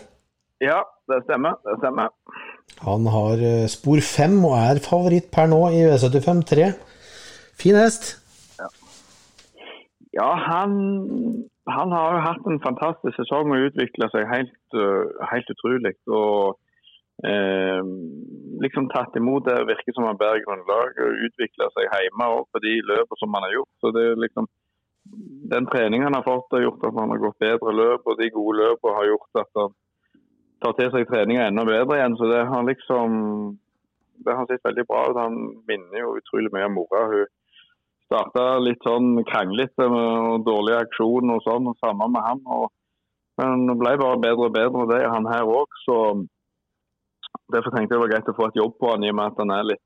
Ja, 0.63 0.79
det 1.11 1.25
stemmer. 1.27 1.59
Det 1.67 1.77
stemmer. 1.83 2.15
Han 2.87 3.09
har 3.11 3.43
eh, 3.45 3.67
spor 3.69 4.01
fem 4.07 4.39
og 4.47 4.55
er 4.57 4.81
favoritt 4.85 5.29
per 5.35 5.51
nå 5.51 5.59
i 5.75 5.83
V75 5.91 6.45
3. 6.53 6.71
Fin 7.61 7.77
hest. 7.77 8.13
Ja, 8.63 8.71
ja 10.17 10.31
han, 10.47 10.79
han, 11.69 11.93
har 11.93 12.15
jo 12.15 12.25
hatt 12.25 12.47
en 12.49 12.63
fantastisk 12.65 13.17
sesong 13.19 13.53
og 13.53 13.69
utvikla 13.69 14.09
seg 14.15 14.29
helt, 14.31 14.77
helt 15.33 15.53
utrolig. 15.55 15.95
og 16.09 16.57
eh, 17.29 17.83
liksom 18.65 18.89
tatt 18.95 19.17
imot 19.17 19.45
det 19.49 19.59
virker 19.69 19.97
som 19.97 20.09
han 20.09 20.21
bærer 20.21 20.45
grunnlag 20.47 20.97
og 21.05 21.21
utvikler 21.29 21.73
seg 21.77 21.91
hjemme 21.91 22.31
på 22.53 22.65
de 22.65 22.75
løpene 22.93 23.21
som 23.21 23.37
han 23.37 23.47
har 23.49 23.57
gjort. 23.59 23.73
Så 23.81 23.95
det 23.97 24.07
er 24.09 24.25
liksom 24.27 24.51
Den 25.51 25.67
treningen 25.67 26.05
han 26.07 26.15
har 26.15 26.23
fått, 26.23 26.53
har 26.53 26.61
gjort 26.63 26.85
at 26.87 26.95
han 26.95 27.11
har 27.11 27.19
gått 27.19 27.39
bedre 27.41 27.73
løp, 27.75 28.03
og 28.07 28.19
de 28.21 28.29
gode 28.31 28.59
løpene 28.59 28.99
har 28.99 29.07
gjort 29.09 29.39
at 29.43 29.49
han 29.59 29.73
tar 30.63 30.75
til 30.77 30.91
seg 30.93 31.09
treninga 31.09 31.47
enda 31.49 31.65
bedre 31.67 31.97
igjen. 31.97 32.17
Så 32.21 32.29
det 32.31 32.43
har 32.47 32.67
liksom 32.69 33.17
det 34.25 34.37
har 34.37 34.47
sett 34.47 34.65
veldig 34.69 34.85
bra 34.87 35.01
ut. 35.09 35.19
Han 35.19 35.39
minner 35.69 36.03
jo 36.03 36.17
utrolig 36.21 36.53
mye 36.53 36.69
om 36.69 36.77
mora. 36.77 37.07
Hun 37.11 37.27
starta 38.11 38.59
litt 38.59 38.83
sånn 38.83 39.23
kranglete 39.29 39.87
med 39.93 40.43
dårlig 40.49 40.75
aksjon 40.81 41.31
og 41.31 41.45
sånn, 41.47 41.71
og 41.71 41.79
samme 41.79 42.11
med 42.11 42.27
han. 42.27 42.43
Og, 42.51 42.67
men 43.39 43.71
ble 43.79 43.95
bare 44.03 44.19
bedre 44.25 44.51
og 44.51 44.57
bedre, 44.57 44.89
det 44.91 44.99
er 45.05 45.15
han 45.15 45.31
her 45.31 45.47
òg. 45.47 45.79
Så 45.87 45.97
Derfor 47.51 47.75
tenkte 47.75 47.95
jeg 47.95 47.99
det 47.99 48.03
var 48.05 48.11
greit 48.13 48.29
å 48.31 48.37
få 48.37 48.49
et 48.51 48.59
jobb 48.59 48.75
på 48.79 48.91
han 48.93 49.07
i 49.07 49.11
og 49.11 49.17
med 49.19 49.33
at 49.33 49.41
han 49.43 49.53
er 49.55 49.65
litt, 49.73 49.83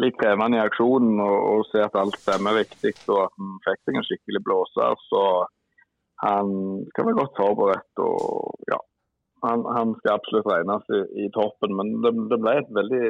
litt 0.00 0.16
krevende 0.20 0.58
i 0.58 0.64
aksjonen 0.64 1.20
og, 1.24 1.36
og 1.52 1.68
ser 1.70 1.86
at 1.86 1.96
alt 2.00 2.16
stemmer 2.20 2.56
viktig 2.58 2.92
og 3.12 3.20
at 3.22 3.38
han 3.40 3.54
fikk 3.64 3.80
seg 3.80 4.00
en 4.00 4.08
skikkelig 4.08 4.42
blåser. 4.44 4.98
Så 5.08 5.22
han 6.24 6.52
skal 6.90 7.08
være 7.08 7.20
godt 7.20 7.40
forberedt 7.40 8.04
og 8.04 8.68
ja, 8.72 8.80
han, 9.44 9.64
han 9.76 9.94
skal 10.00 10.16
absolutt 10.16 10.50
regnes 10.50 10.92
i, 10.96 11.02
i 11.24 11.30
toppen. 11.36 11.76
Men 11.78 11.96
det, 12.04 12.12
det, 12.32 12.40
ble 12.42 12.58
et 12.60 12.76
veldig 12.80 13.02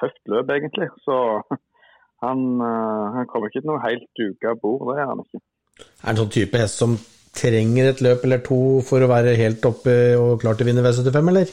tøft 0.00 0.32
løp 0.32 0.52
egentlig. 0.56 0.90
Så 1.04 1.18
han, 2.24 2.46
uh, 2.62 3.12
han 3.16 3.28
kommer 3.30 3.50
ikke 3.50 3.62
til 3.62 3.70
noe 3.72 3.84
helt 3.84 4.08
duka 4.16 4.56
bord, 4.62 4.88
det 4.90 5.02
er 5.02 5.10
han 5.10 5.22
ikke. 5.24 5.42
Er 5.84 6.08
han 6.08 6.20
sånn 6.20 6.32
type 6.32 6.60
hest 6.62 6.80
som 6.80 6.96
trenger 7.36 7.90
et 7.90 8.02
løp 8.04 8.24
eller 8.24 8.44
to 8.44 8.60
for 8.86 9.04
å 9.04 9.10
være 9.10 9.36
helt 9.36 9.64
oppe 9.68 9.96
og 10.16 10.38
klar 10.40 10.56
til 10.56 10.66
å 10.66 10.70
vinne 10.70 10.84
V75, 10.86 11.32
eller? 11.32 11.50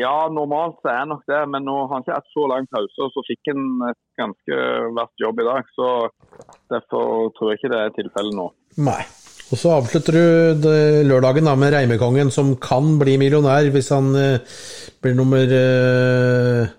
Ja, 0.00 0.14
normalt 0.32 0.78
så 0.80 0.90
er 0.90 1.08
nok 1.10 1.26
det, 1.28 1.40
men 1.52 1.66
nå 1.68 1.74
har 1.84 1.90
han 1.92 2.04
ikke 2.04 2.16
hatt 2.16 2.30
så 2.32 2.46
lang 2.50 2.66
pause. 2.72 2.96
Og 3.04 3.12
så 3.14 3.22
fikk 3.28 3.52
han 3.52 3.66
et 3.90 4.00
ganske 4.18 4.60
verst 4.96 5.24
jobb 5.24 5.42
i 5.42 5.48
dag, 5.50 5.68
så 5.76 5.90
derfor 6.72 7.28
tror 7.36 7.52
jeg 7.52 7.60
ikke 7.60 7.72
det 7.74 7.82
er 7.82 7.98
tilfellet 7.98 8.38
nå. 8.38 8.48
Nei. 8.88 9.02
Og 9.52 9.60
så 9.60 9.74
avslutter 9.76 10.16
du 10.16 10.68
lørdagen 11.04 11.44
da 11.44 11.52
med 11.60 11.74
Reimekongen, 11.74 12.32
som 12.32 12.54
kan 12.56 12.94
bli 13.00 13.18
millionær 13.20 13.68
hvis 13.74 13.90
han 13.92 14.08
eh, 14.16 14.54
blir 15.04 15.16
nummer 15.18 15.52
eh, 15.58 16.72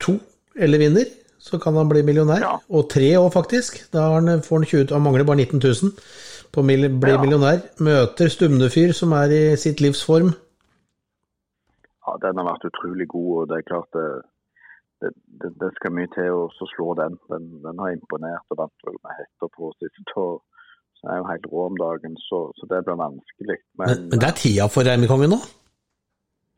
to 0.00 0.16
eller 0.58 0.82
vinner. 0.82 1.08
Så 1.38 1.60
kan 1.62 1.76
han 1.78 1.88
bli 1.88 2.02
millionær. 2.02 2.42
Ja. 2.42 2.56
Og 2.74 2.88
tre 2.90 3.12
òg, 3.20 3.30
faktisk. 3.32 3.78
Da 3.94 4.08
han, 4.16 4.42
får 4.42 4.58
han 4.58 4.66
20, 4.66 4.90
han 4.96 5.04
mangler 5.04 5.28
bare 5.28 5.44
19 5.46 5.62
000 5.62 5.94
på 6.52 6.64
å 6.64 6.66
bli 6.66 7.14
ja. 7.14 7.20
millionær. 7.22 7.62
Møter 7.84 8.32
Stumnefyr, 8.32 8.92
som 8.96 9.14
er 9.16 9.32
i 9.36 9.42
sitt 9.60 9.82
livs 9.84 10.02
form 10.04 10.34
ja, 12.08 12.16
den 12.24 12.40
har 12.40 12.48
vært 12.48 12.68
utrolig 12.70 13.08
god. 13.14 13.30
og 13.38 13.48
det 13.50 13.58
er 13.58 13.68
klart 13.70 13.96
det, 13.96 14.08
det, 15.02 15.10
det, 15.42 15.50
det 15.62 15.70
skal 15.76 15.94
mye 15.96 16.10
til 16.16 16.36
å 16.36 16.70
slå 16.74 16.94
den. 17.00 17.18
den. 17.32 17.48
den. 17.64 17.82
har 17.82 17.94
imponert 17.94 18.54
og 18.54 18.62
vant 18.62 18.86
vel 18.86 18.98
med 19.02 19.20
hetter 19.20 19.52
på 19.56 19.72
sist. 19.78 20.14
Og 20.16 20.40
så 20.98 21.12
er 21.12 21.20
jo 21.20 21.28
helt 21.30 21.48
rå 21.52 21.66
om 21.68 21.78
dagen, 21.78 22.16
så, 22.24 22.42
så 22.58 22.70
det 22.70 22.82
blir 22.86 22.98
vanskelig. 22.98 23.58
Men, 23.78 23.86
men, 23.86 24.04
men, 24.10 24.22
det 24.22 24.30
er 24.30 24.40
tida 24.42 24.68
for 24.72 24.88
Reimekongen 24.88 25.34
nå? 25.34 25.40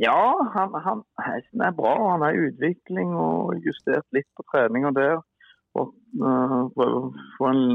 Ja, 0.01 0.21
han, 0.55 0.77
han, 0.85 1.03
hesten 1.21 1.65
er 1.65 1.75
bra. 1.77 1.95
Han 2.15 2.25
er 2.25 2.37
i 2.37 2.47
utvikling 2.49 3.13
og 3.19 3.59
justert 3.67 4.07
litt 4.17 4.29
på 4.39 4.47
treninga 4.53 4.95
der. 4.97 5.19
Og 5.79 5.93
uh, 6.23 6.71
prøver 6.75 6.97
å 6.97 7.11
få 7.37 7.51
en 7.51 7.67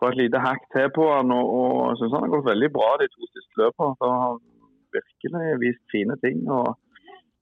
få 0.00 0.10
et 0.10 0.20
lite 0.22 0.40
hakk 0.40 0.62
til 0.72 0.88
på 0.96 1.06
han, 1.12 1.32
og, 1.34 1.50
og 1.60 1.98
syns 2.00 2.14
han 2.16 2.24
har 2.24 2.32
gått 2.32 2.48
veldig 2.48 2.70
bra 2.72 2.94
de 3.00 3.08
to 3.12 3.28
siste 3.28 3.60
løpene. 3.60 3.96
Så 4.00 4.12
han 4.22 4.40
virkelig 4.96 5.58
vist 5.62 5.84
fine 5.92 6.16
ting. 6.24 6.46
og 6.48 6.74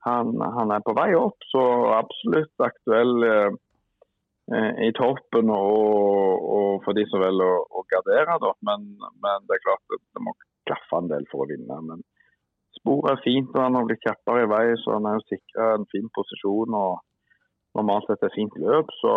han, 0.06 0.34
han 0.56 0.74
er 0.74 0.84
på 0.86 0.94
vei 0.96 1.10
opp, 1.18 1.42
så 1.52 1.62
absolutt 1.96 2.64
aktuell 2.64 3.24
eh, 3.28 3.48
i 4.86 4.92
toppen 4.96 5.50
og, 5.52 6.44
og, 6.56 6.68
for 6.84 6.96
de 6.96 7.04
som 7.10 7.22
velger 7.22 7.56
å, 7.56 7.64
å 7.80 7.84
gardere. 7.92 8.38
Da. 8.44 8.52
Men, 8.68 8.86
men, 9.24 9.48
det 9.48 9.58
er 9.58 9.64
klart 9.66 9.96
at 9.96 10.04
det 10.16 10.24
må 10.24 10.36
klaffe 10.68 11.02
en 11.02 11.10
del 11.12 11.26
for 11.32 11.44
å 11.44 11.50
vinne. 11.50 11.80
Men 11.90 12.04
sporet 12.78 13.12
er 13.12 13.24
fint, 13.24 13.50
og 13.54 13.62
han 13.64 13.76
har 13.78 13.86
blitt 13.88 14.04
kjappere 14.06 14.44
i 14.44 14.50
vei, 14.50 14.64
så 14.82 14.96
han 14.96 15.08
er 15.08 15.18
jo 15.18 15.26
sikra 15.26 15.74
en 15.76 15.86
fin 15.92 16.08
posisjon. 16.16 16.74
og 16.74 17.04
Normalt 17.76 18.08
sett 18.08 18.24
et 18.24 18.34
fint 18.34 18.54
løp. 18.58 18.88
så 19.02 19.14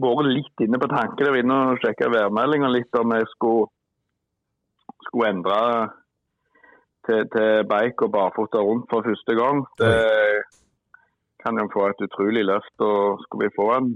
vært 0.00 0.30
litt 0.30 0.64
inne 0.64 0.80
på 0.82 0.90
tanken 0.90 1.26
der 1.26 1.40
inne 1.40 1.58
og 1.72 1.82
sjekka 1.82 2.10
værmeldinga 2.10 2.70
litt 2.72 2.98
om 2.98 3.12
jeg 3.14 3.26
skulle, 3.34 3.68
skulle 5.06 5.30
endre 5.34 5.58
til, 7.06 7.26
til 7.34 7.66
bike 7.70 8.06
og 8.06 8.14
barfota 8.14 8.62
rundt 8.62 8.88
for 8.90 9.06
første 9.06 9.36
gang. 9.38 9.62
Det 9.78 9.94
kan 11.44 11.60
jo 11.60 11.68
få 11.74 11.90
et 11.90 12.06
utrolig 12.06 12.46
løft. 12.48 12.74
og 12.80 13.20
Skulle 13.24 13.48
vi 13.48 13.56
få 13.58 13.68
en 13.76 13.92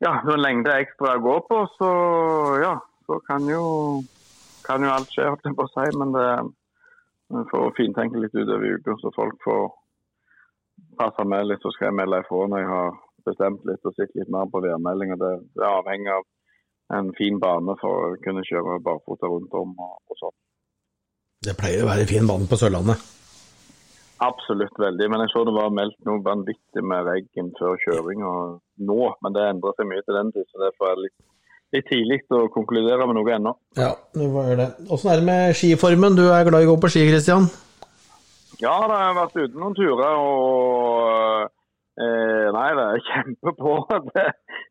ja, 0.00 0.14
en 0.24 0.40
lengder 0.40 0.78
ekstra 0.80 1.18
å 1.18 1.20
gå 1.20 1.34
på, 1.44 1.56
så 1.76 1.90
ja, 2.62 2.76
så 3.04 3.18
kan 3.26 3.44
jo, 3.50 3.64
kan 4.64 4.80
jo 4.80 4.92
alt 4.94 5.10
skje, 5.12 5.26
holdt 5.28 5.44
jeg 5.44 5.56
på 5.58 5.66
å 5.66 5.72
si. 5.74 5.84
Men 6.00 6.14
det 6.14 6.28
vi 7.30 7.60
å 7.60 7.70
fintenke 7.76 8.20
litt 8.20 8.34
utover 8.34 8.76
uka, 8.78 8.96
så 9.00 9.12
folk 9.14 9.38
får 9.44 9.70
passe 10.98 11.24
med 11.28 11.46
litt. 11.48 11.62
Så 11.62 11.72
skal 11.74 11.90
jeg 11.90 11.98
melde 12.00 12.20
ifra 12.24 12.42
når 12.50 12.62
jeg 12.62 12.70
har 12.72 12.98
bestemt 13.28 13.64
litt 13.68 13.86
og 13.86 13.96
sett 13.96 14.12
litt 14.18 14.32
mer 14.32 14.50
på 14.50 14.62
værmeldinga. 14.64 15.18
Det, 15.20 15.32
det 15.56 15.64
er 15.64 15.78
avhengig 15.78 16.12
av 16.16 16.28
en 16.98 17.12
fin 17.18 17.38
bane 17.42 17.76
for 17.80 18.10
å 18.10 18.18
kunne 18.24 18.44
kjøre 18.46 18.80
barfota 18.84 19.30
rundt 19.30 19.54
om 19.54 19.74
og, 19.78 19.96
og 20.10 20.20
sånn. 20.20 20.36
Det 21.46 21.56
pleier 21.56 21.84
å 21.84 21.88
være 21.88 22.04
en 22.04 22.10
fin 22.10 22.28
bane 22.28 22.48
på 22.50 22.58
Sørlandet? 22.60 23.00
Absolutt 24.20 24.76
veldig, 24.76 25.06
men 25.08 25.22
jeg 25.24 25.30
så 25.32 25.46
det 25.48 25.54
var 25.56 25.70
meldt 25.72 25.96
noe 26.04 26.20
vanvittig 26.20 26.82
med 26.84 27.06
regn 27.08 27.54
før 27.56 27.78
kjøring 27.86 28.20
nå. 28.20 28.98
Men 29.24 29.36
det 29.36 29.46
endrer 29.48 29.76
seg 29.78 29.88
mye 29.88 30.04
til 30.04 30.18
den 30.18 30.32
tid, 30.34 30.48
så 30.50 30.60
derfor 30.66 30.90
er 30.90 30.98
det 30.98 31.06
litt, 31.06 31.22
litt 31.76 31.86
tidlig 31.90 32.20
å 32.34 32.46
konkludere 32.54 33.06
med 33.06 33.18
noe 33.18 33.36
ennå. 33.36 33.54
Ja, 33.78 33.92
det 34.16 34.28
var 34.34 34.50
det. 34.58 34.68
Åssen 34.88 35.12
er 35.12 35.22
det 35.22 35.28
med 35.28 35.56
skiformen? 35.58 36.18
Du 36.18 36.26
er 36.28 36.48
glad 36.48 36.64
i 36.64 36.68
å 36.68 36.74
gå 36.74 36.80
på 36.82 36.90
ski, 36.92 37.06
Kristian? 37.08 37.48
Ja, 38.60 38.76
da 38.84 38.92
har 38.92 39.06
jeg 39.06 39.18
vært 39.20 39.40
ute 39.40 39.62
noen 39.62 39.76
turer 39.78 40.18
og 40.20 41.50
Eh, 42.00 42.48
nei, 42.54 42.68
det 42.78 42.86
er 42.86 43.06
kjempepå. 43.10 43.76
Det, 44.10 44.26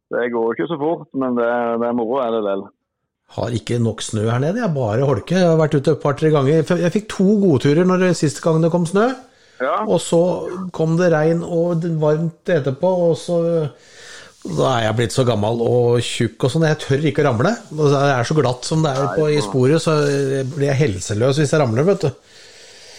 det 0.09 0.29
går 0.33 0.55
ikke 0.55 0.69
så 0.71 0.77
fort, 0.81 1.09
men 1.21 1.35
det, 1.37 1.47
det 1.81 1.85
er 1.85 1.97
moro 1.97 2.17
er 2.23 2.31
det 2.33 2.39
vel. 2.41 2.63
Har 3.35 3.53
ikke 3.53 3.77
nok 3.77 4.01
snø 4.01 4.23
her 4.25 4.41
nede, 4.41 4.63
jeg 4.63 4.73
bare 4.73 5.05
holke. 5.05 5.35
Jeg 5.37 5.45
har 5.45 5.59
vært 5.59 5.75
ute 5.77 5.93
et 5.93 6.01
par-tre 6.01 6.31
ganger. 6.33 6.63
Jeg 6.81 6.93
fikk 6.95 7.05
to 7.13 7.27
godturer 7.43 7.85
når 7.85 8.07
det 8.07 8.15
siste 8.17 8.41
gang 8.41 8.57
det 8.63 8.71
kom 8.73 8.87
snø. 8.89 9.05
Ja. 9.61 9.75
Og 9.85 9.99
så 10.01 10.21
kom 10.73 10.95
det 10.97 11.11
regn 11.13 11.43
og 11.45 11.85
varmt 12.01 12.49
etterpå, 12.49 12.89
og 13.11 13.13
så 13.21 13.37
da 14.39 14.67
er 14.71 14.85
jeg 14.85 14.95
blitt 14.95 15.13
så 15.15 15.25
gammel 15.27 15.59
og 15.65 15.97
tjukk 16.05 16.45
og 16.47 16.51
sånn, 16.53 16.67
jeg 16.69 16.79
tør 16.79 17.07
ikke 17.09 17.23
å 17.25 17.27
ramle. 17.27 17.51
Det 17.75 17.87
er 17.99 18.27
så 18.27 18.37
glatt 18.37 18.67
som 18.67 18.85
det 18.85 18.93
er 18.95 19.09
på, 19.17 19.25
i 19.27 19.41
sporet, 19.43 19.83
så 19.83 19.97
blir 20.53 20.69
jeg 20.71 20.79
helseløs 20.85 21.41
hvis 21.41 21.51
jeg 21.51 21.59
ramler, 21.59 21.87
vet 21.89 22.05
du. 22.07 22.11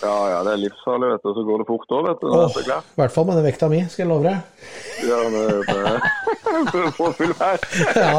Ja, 0.01 0.17
ja, 0.33 0.37
det 0.45 0.53
er 0.55 0.61
livsfarlig, 0.63 1.11
vet 1.15 1.25
du. 1.25 1.31
Så 1.37 1.43
går 1.45 1.63
det 1.63 1.67
fort 1.69 1.95
òg, 1.97 2.07
vet 2.09 2.23
du. 2.23 2.29
Åh, 2.33 2.61
I 2.61 3.01
hvert 3.01 3.15
fall 3.15 3.27
med 3.29 3.37
den 3.41 3.47
vekta 3.49 3.69
mi, 3.73 3.81
skal 3.93 4.05
jeg 4.05 4.11
love 4.13 4.29
deg. 4.29 4.69
Ja, 5.09 5.19
men 5.25 6.71
det 6.71 6.85
får 6.97 7.17
full 7.19 7.35
her. 7.41 7.67
ja, 8.05 8.13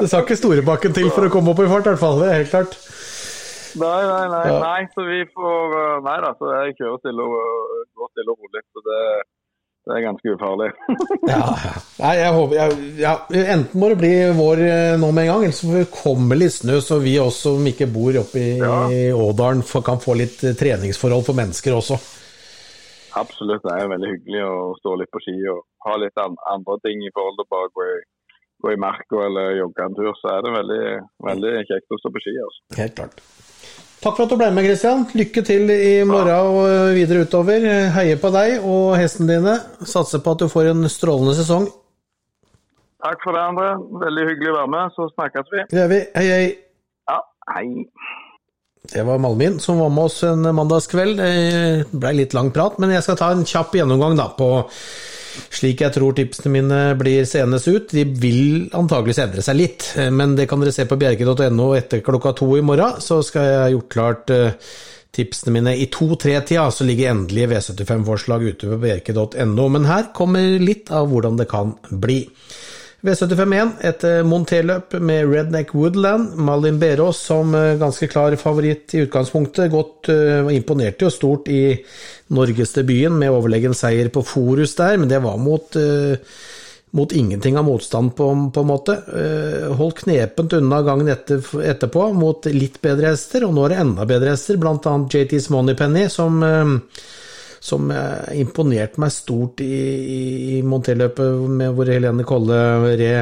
det 0.00 0.08
sa 0.10 0.22
ikke 0.22 0.38
Storebakken 0.38 0.94
til 0.96 1.10
for 1.14 1.26
å 1.26 1.32
komme 1.32 1.54
opp 1.54 1.62
i 1.62 1.68
fart, 1.70 1.86
i 1.86 1.92
hvert 1.92 2.02
fall. 2.02 2.22
Det 2.22 2.30
er 2.30 2.40
helt 2.40 2.54
klart. 2.54 2.78
Nei, 3.78 4.00
nei, 4.02 4.24
nei. 4.32 4.46
Nei 4.58 4.80
så 4.90 5.04
vi 5.06 5.20
får 5.30 5.76
Nei 6.02 6.16
da, 6.24 6.32
så 6.38 6.48
jeg 6.56 6.74
kjører 6.80 6.98
stille 7.04 7.26
og, 7.26 7.76
går 7.98 8.10
stille 8.14 8.34
og 8.34 8.42
rolig. 8.42 8.64
Så 8.74 8.82
det 8.88 9.02
det 9.88 9.96
er 9.96 10.04
ganske 10.04 10.32
ufarlig. 10.34 10.68
ja, 11.32 11.40
Nei, 12.02 12.12
jeg 12.20 12.32
håper 12.36 12.56
jeg, 12.58 12.74
ja, 13.00 13.14
Enten 13.54 13.80
må 13.80 13.88
det 13.90 13.98
bli 14.02 14.12
vår 14.36 14.62
eh, 14.66 14.96
nå 15.00 15.08
med 15.16 15.24
en 15.24 15.30
gang, 15.32 15.44
eller 15.46 15.56
så 15.56 15.70
får 15.70 15.78
vi 15.78 15.90
komme 15.94 16.38
litt 16.38 16.54
snø, 16.58 16.76
så 16.84 17.00
vi 17.02 17.16
også 17.18 17.54
som 17.56 17.68
ikke 17.70 17.88
bor 17.90 18.20
oppe 18.20 18.42
i, 18.42 18.50
ja. 18.60 18.76
i 18.92 19.02
Ådalen, 19.16 19.64
kan 19.86 20.02
få 20.02 20.18
litt 20.20 20.44
eh, 20.44 20.56
treningsforhold 20.60 21.24
for 21.26 21.38
mennesker 21.40 21.78
også. 21.78 21.98
Absolutt. 23.18 23.64
Det 23.64 23.74
er 23.74 23.90
veldig 23.90 24.12
hyggelig 24.14 24.46
å 24.46 24.56
stå 24.78 24.94
litt 25.00 25.10
på 25.10 25.22
ski 25.24 25.36
og 25.50 25.64
ha 25.86 25.96
litt 25.98 26.20
andre 26.22 26.76
ting 26.84 27.02
i 27.02 27.12
forhold 27.14 27.40
til 27.40 27.50
bare 27.50 27.72
gå 27.74 27.86
i, 27.88 27.98
gå 28.62 28.74
i 28.74 28.80
marka 28.84 29.24
eller 29.26 29.56
jogge 29.58 29.86
en 29.86 29.96
tur. 29.96 30.12
Så 30.20 30.34
er 30.36 30.44
det 30.46 30.56
veldig, 30.60 30.84
veldig 31.30 31.54
kjekt 31.72 31.96
å 31.96 32.00
stå 32.02 32.12
på 32.14 32.22
ski. 32.22 32.36
Altså. 32.44 32.66
Helt 32.78 33.00
klart. 33.00 33.24
Takk 34.00 34.16
for 34.16 34.24
at 34.24 34.30
du 34.32 34.38
ble 34.40 34.46
med, 34.56 34.64
Christian. 34.64 35.02
Lykke 35.12 35.42
til 35.44 35.68
i 35.74 35.90
morgen 36.08 36.54
og 36.56 36.94
videre 36.96 37.26
utover. 37.26 37.66
Heier 37.92 38.16
på 38.20 38.30
deg 38.32 38.62
og 38.64 38.94
hesten 38.96 39.28
dine. 39.28 39.58
Satser 39.84 40.22
på 40.24 40.32
at 40.32 40.40
du 40.40 40.48
får 40.48 40.70
en 40.70 40.88
strålende 40.88 41.34
sesong. 41.36 41.66
Takk 43.04 43.20
for 43.26 43.36
det, 43.36 43.42
André. 43.44 43.74
Veldig 44.00 44.24
hyggelig 44.30 44.54
å 44.54 44.56
være 44.56 44.72
med. 44.72 44.94
Så 44.96 45.10
snakkes 45.12 45.52
vi. 45.52 45.66
Det 45.68 45.82
gjør 45.82 45.92
vi. 45.92 46.00
Hei, 46.16 46.24
hei. 46.32 46.48
Ja, 47.12 47.18
hei. 47.52 47.66
Det 48.90 49.04
var 49.04 49.20
Malmin 49.20 49.60
som 49.60 49.84
var 49.84 49.92
med 49.92 50.08
oss 50.08 50.22
en 50.24 50.48
mandagskveld. 50.48 51.20
Det 51.20 52.00
ble 52.00 52.16
litt 52.22 52.32
lang 52.36 52.48
prat, 52.56 52.80
men 52.80 52.96
jeg 52.96 53.04
skal 53.04 53.20
ta 53.20 53.28
en 53.34 53.44
kjapp 53.44 53.76
gjennomgang 53.76 54.16
da 54.16 54.30
på 54.32 54.48
slik 55.48 55.82
jeg 55.84 55.94
tror 55.96 56.14
tipsene 56.16 56.52
mine 56.58 56.78
blir 57.00 57.26
seende 57.28 57.60
ut. 57.60 57.90
De 57.94 58.04
vil 58.04 58.68
antageligvis 58.76 59.22
endre 59.24 59.44
seg 59.46 59.58
litt, 59.58 59.88
men 60.12 60.36
det 60.38 60.48
kan 60.50 60.62
dere 60.62 60.74
se 60.74 60.86
på 60.88 60.98
bjerke.no 61.00 61.72
etter 61.78 62.04
klokka 62.04 62.34
to 62.38 62.52
i 62.58 62.64
morgen. 62.64 63.00
Så 63.02 63.22
skal 63.26 63.48
jeg 63.48 63.60
ha 63.60 63.68
gjort 63.74 63.92
klart 63.94 64.34
eh, 64.34 64.72
tipsene 65.14 65.54
mine 65.56 65.74
i 65.76 65.88
to-tre-tida, 65.92 66.68
så 66.70 66.86
ligger 66.86 67.12
endelige 67.12 67.50
V75-forslag 67.54 68.46
ute 68.52 68.70
på 68.70 68.80
bjerke.no. 68.84 69.68
Men 69.74 69.88
her 69.90 70.10
kommer 70.16 70.60
litt 70.62 70.92
av 70.94 71.10
hvordan 71.10 71.40
det 71.40 71.48
kan 71.50 71.74
bli. 71.90 72.22
V75-1, 73.00 73.70
et 73.88 74.02
eh, 74.04 74.18
monterløp 74.28 74.92
med 75.00 75.30
Redneck 75.30 75.72
Woodland. 75.72 76.34
Malin 76.36 76.76
Berås 76.78 77.22
som 77.30 77.54
eh, 77.56 77.78
ganske 77.80 78.08
klar 78.12 78.34
favoritt 78.36 78.92
i 78.92 79.06
utgangspunktet. 79.06 79.70
Godt 79.72 80.10
uh, 80.12 80.50
imponerte 80.52 81.06
jo 81.06 81.12
stort 81.14 81.48
i 81.48 81.78
norgesdebuten 82.36 83.16
med 83.16 83.32
overlegen 83.32 83.72
seier 83.76 84.10
på 84.12 84.20
Forus 84.26 84.76
der, 84.76 84.98
men 85.00 85.08
det 85.08 85.22
var 85.24 85.38
mot, 85.40 85.78
mot 86.94 87.12
ingenting 87.16 87.56
av 87.58 87.64
motstand, 87.66 88.12
på, 88.18 88.26
på 88.54 88.62
en 88.62 88.68
måte. 88.68 88.96
Holdt 89.80 90.04
knepent 90.04 90.54
unna 90.60 90.82
gangen 90.86 91.10
etter, 91.10 91.40
etterpå 91.72 92.10
mot 92.14 92.46
litt 92.52 92.78
bedre 92.84 93.14
hester, 93.14 93.48
og 93.48 93.56
nå 93.56 93.64
er 93.64 93.74
det 93.74 93.80
enda 93.82 94.06
bedre 94.12 94.36
hester, 94.36 94.60
bl.a. 94.60 94.76
JT's 95.10 95.50
Moneypenny, 95.50 96.06
som 96.12 96.38
som 97.60 97.90
imponerte 98.32 99.00
meg 99.02 99.12
stort 99.12 99.60
i, 99.60 99.70
i 100.56 100.60
Monteløpet, 100.64 101.48
med 101.60 101.74
hvor 101.76 101.90
Helene 101.92 102.24
Kolle 102.26 102.60
red 102.96 103.18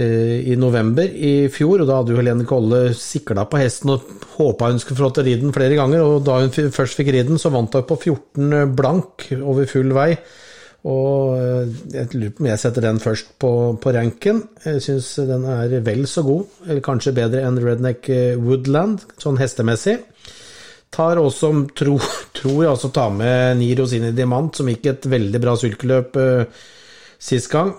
eh, 0.00 0.38
i 0.50 0.56
november 0.56 1.04
i 1.04 1.50
fjor. 1.52 1.82
og 1.82 1.90
Da 1.90 1.98
hadde 2.00 2.14
jo 2.14 2.20
Helene 2.22 2.48
Kolle 2.48 2.86
sikla 2.98 3.44
på 3.50 3.60
hesten 3.60 3.92
og 3.94 4.08
håpa 4.38 4.72
hun 4.72 4.80
skulle 4.82 5.02
få 5.02 5.12
til 5.12 5.24
å 5.24 5.26
ri 5.28 5.36
den 5.42 5.52
flere 5.56 5.76
ganger. 5.78 6.06
og 6.06 6.24
Da 6.26 6.40
hun 6.40 6.54
først 6.54 7.00
fikk 7.00 7.12
ri 7.12 7.26
den, 7.28 7.40
så 7.40 7.52
vant 7.54 7.76
hun 7.76 7.86
på 7.88 8.00
14 8.00 8.72
blank 8.76 9.28
over 9.42 9.68
full 9.70 9.92
vei. 9.96 10.14
Og 10.88 11.36
eh, 11.36 11.76
jeg 11.98 12.16
lurer 12.16 12.32
på 12.32 12.44
om 12.44 12.50
jeg 12.50 12.64
setter 12.64 12.88
den 12.88 13.04
først 13.04 13.36
på, 13.40 13.52
på 13.80 13.94
ranken. 13.96 14.42
Jeg 14.64 14.82
syns 14.88 15.14
den 15.28 15.44
er 15.52 15.78
vel 15.84 16.08
så 16.08 16.24
god, 16.24 16.48
eller 16.64 16.84
kanskje 16.84 17.16
bedre 17.20 17.44
enn 17.44 17.60
Redneck 17.60 18.08
Woodland, 18.40 19.04
sånn 19.20 19.40
hestemessig. 19.40 20.00
Tar 20.94 21.18
også, 21.18 21.50
tro, 21.74 21.96
tror 22.38 22.60
jeg 22.62 22.70
også 22.70 22.92
tar 22.94 23.10
med 23.14 23.58
ni 23.58 23.72
rosiner 23.78 24.14
i 24.14 24.16
diamant, 24.16 24.54
som 24.54 24.70
gikk 24.70 24.86
et 24.92 25.10
veldig 25.10 25.42
bra 25.42 25.56
sykelløp 25.58 26.18
uh, 26.20 26.64
sist 27.18 27.50
gang. 27.52 27.72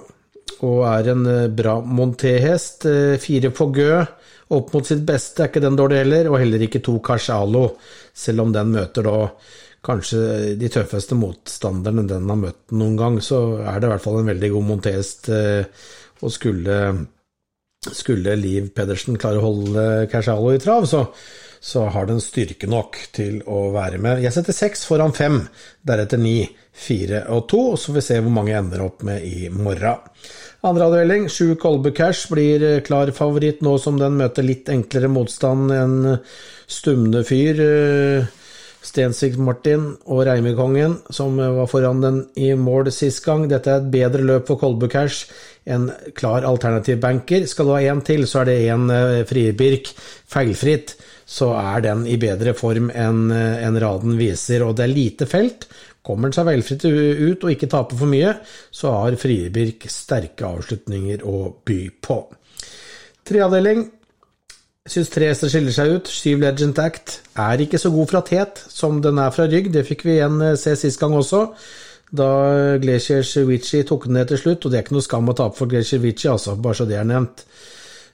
Og 0.65 0.81
er 0.89 1.11
en 1.13 1.25
uh, 1.27 1.51
bra 1.51 1.79
monterhest 1.79 2.87
Uh, 2.89 3.15
fire 3.21 3.51
gø, 3.51 4.01
opp 4.55 4.73
mot 4.75 4.85
sitt 4.85 5.05
beste, 5.07 5.43
er 5.43 5.49
ikke 5.49 5.63
den 5.63 5.77
dårlig 5.79 6.03
heller. 6.03 6.31
Og 6.31 6.41
heller 6.41 6.65
ikke 6.67 6.83
to 6.83 6.99
Cachalo, 7.03 7.69
selv 8.13 8.45
om 8.45 8.51
den 8.55 8.73
møter 8.75 9.07
da 9.07 9.19
kanskje 9.85 10.55
de 10.57 10.69
tøffeste 10.73 11.15
motstanderne 11.17 12.07
den 12.09 12.29
har 12.29 12.39
møtt 12.41 12.73
noen 12.73 12.95
gang, 12.97 13.19
så 13.21 13.61
er 13.61 13.79
det 13.79 13.87
i 13.87 13.91
hvert 13.93 14.03
fall 14.03 14.19
en 14.19 14.31
veldig 14.33 14.51
god 14.57 14.67
montéhest. 14.73 15.31
Uh, 15.31 15.87
og 16.25 16.31
skulle, 16.31 16.75
skulle 17.85 18.37
Liv 18.39 18.71
Pedersen 18.75 19.17
klare 19.19 19.39
å 19.39 19.47
holde 19.49 19.87
Cachalo 20.11 20.53
i 20.55 20.61
trav, 20.61 20.87
så 20.89 21.05
så 21.65 21.87
har 21.89 22.05
den 22.05 22.21
styrke 22.21 22.67
nok 22.69 22.99
til 23.15 23.39
å 23.49 23.71
være 23.73 23.97
med. 23.97 24.19
Jeg 24.21 24.35
setter 24.35 24.53
seks 24.53 24.83
foran 24.85 25.15
fem, 25.17 25.39
deretter 25.81 26.19
ni, 26.21 26.43
fire 26.75 27.23
og 27.33 27.47
to, 27.49 27.61
så 27.73 27.89
får 27.89 27.95
vi 27.95 28.03
se 28.05 28.17
hvor 28.21 28.33
mange 28.35 28.51
jeg 28.51 28.61
ender 28.61 28.83
opp 28.85 29.01
med 29.07 29.23
i 29.25 29.47
morgen. 29.49 30.03
Andre 30.65 30.89
avdeling, 30.91 31.25
sju 31.31 31.55
Kolbe 31.61 31.89
Cash 31.95 32.29
blir 32.29 32.65
klar 32.85 33.09
favoritt 33.17 33.63
nå 33.65 33.79
som 33.81 33.97
den 33.97 34.17
møter 34.19 34.45
litt 34.45 34.69
enklere 34.69 35.09
motstand 35.09 35.73
enn 35.73 35.95
Stumne 36.69 37.23
fyr, 37.25 37.59
eh, 37.61 38.29
Stensvik 38.85 39.39
Martin 39.41 39.87
og 40.05 40.23
Reimekongen, 40.29 40.99
som 41.13 41.37
var 41.37 41.69
foran 41.69 42.01
den 42.01 42.21
i 42.37 42.51
mål 42.53 42.91
sist 42.93 43.23
gang. 43.25 43.47
Dette 43.49 43.73
er 43.73 43.81
et 43.81 43.89
bedre 43.93 44.21
løp 44.21 44.49
for 44.51 44.61
Kolbu 44.61 44.85
Cash. 44.89 45.31
En 45.65 45.89
klar 46.13 46.45
alternativ 46.45 47.01
banker. 47.01 47.47
Skal 47.49 47.65
du 47.65 47.73
ha 47.73 47.81
én 47.81 48.05
til, 48.05 48.27
så 48.29 48.43
er 48.43 48.51
det 48.51 48.59
én 48.69 48.85
Fribirk 49.25 49.89
feilfritt. 50.29 50.93
Så 51.25 51.49
er 51.57 51.81
den 51.81 52.05
i 52.05 52.19
bedre 52.21 52.53
form 52.57 52.91
enn 52.93 53.31
en 53.33 53.79
raden 53.81 54.13
viser, 54.19 54.61
og 54.61 54.75
det 54.77 54.85
er 54.85 54.93
lite 54.93 55.25
felt. 55.29 55.65
Kommer 56.05 56.29
den 56.29 56.37
seg 56.37 56.45
velfritt 56.45 56.85
ut 56.85 57.45
og 57.47 57.51
ikke 57.51 57.69
taper 57.71 57.97
for 57.97 58.11
mye, 58.11 58.35
så 58.69 58.93
har 58.93 59.17
Friebirk 59.17 59.87
sterke 59.89 60.45
avslutninger 60.45 61.25
å 61.25 61.47
by 61.65 61.79
på. 62.05 62.19
Treavdeling 63.25 63.87
Syns 64.85 65.09
tre 65.09 65.31
hester 65.31 65.49
skiller 65.49 65.73
seg 65.73 65.95
ut. 65.95 66.09
Syv 66.13 66.43
Legend 66.43 66.77
Act 66.77 67.15
er 67.41 67.61
ikke 67.63 67.79
så 67.81 67.89
god 67.89 68.11
fra 68.11 68.19
tet 68.27 68.59
som 68.69 68.99
den 69.01 69.17
er 69.17 69.31
fra 69.33 69.47
rygg. 69.49 69.71
Det 69.73 69.81
fikk 69.87 70.05
vi 70.05 70.19
igjen 70.19 70.37
eh, 70.45 70.57
se 70.61 70.75
sist 70.77 71.01
gang 71.01 71.15
også, 71.17 71.39
da 72.13 72.27
Glaciers 72.83 73.31
Vici 73.49 73.81
tok 73.81 74.05
den 74.05 74.19
ned 74.19 74.29
til 74.29 74.43
slutt. 74.43 74.61
Og 74.61 74.69
det 74.69 74.77
er 74.77 74.85
ikke 74.85 74.93
noe 74.99 75.07
skam 75.07 75.33
å 75.33 75.35
tape 75.39 75.57
for 75.57 75.71
Glacier 75.71 76.03
Vici, 76.03 76.29
altså, 76.29 76.53
bare 76.61 76.77
så 76.77 76.85
det 76.85 76.99
er 77.01 77.09
nevnt. 77.09 77.41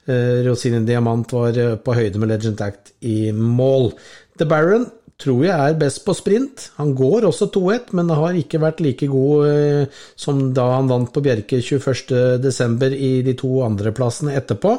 Eh, 0.09 0.41
Rosine 0.47 0.81
Diamant 0.87 1.35
var 1.35 1.57
eh, 1.57 1.75
på 1.77 1.95
høyde 1.97 2.21
med 2.21 2.31
Legend 2.33 2.63
Act 2.65 2.93
i 3.05 3.31
mål. 3.35 3.91
The 4.39 4.47
Baron 4.49 4.87
tror 5.21 5.43
jeg 5.45 5.53
er 5.53 5.77
best 5.77 6.01
på 6.05 6.15
sprint. 6.17 6.69
Han 6.79 6.95
går 6.97 7.27
også 7.29 7.51
2-1, 7.53 7.91
men 7.97 8.09
har 8.09 8.37
ikke 8.37 8.61
vært 8.63 8.81
like 8.81 9.09
god 9.11 9.91
som 10.17 10.47
da 10.57 10.65
han 10.71 10.89
vant 10.89 11.11
på 11.13 11.21
Bjerke 11.21 11.59
21.12. 11.61 12.95
i 12.97 13.11
de 13.27 13.35
to 13.37 13.59
andreplassene 13.61 14.33
etterpå. 14.39 14.73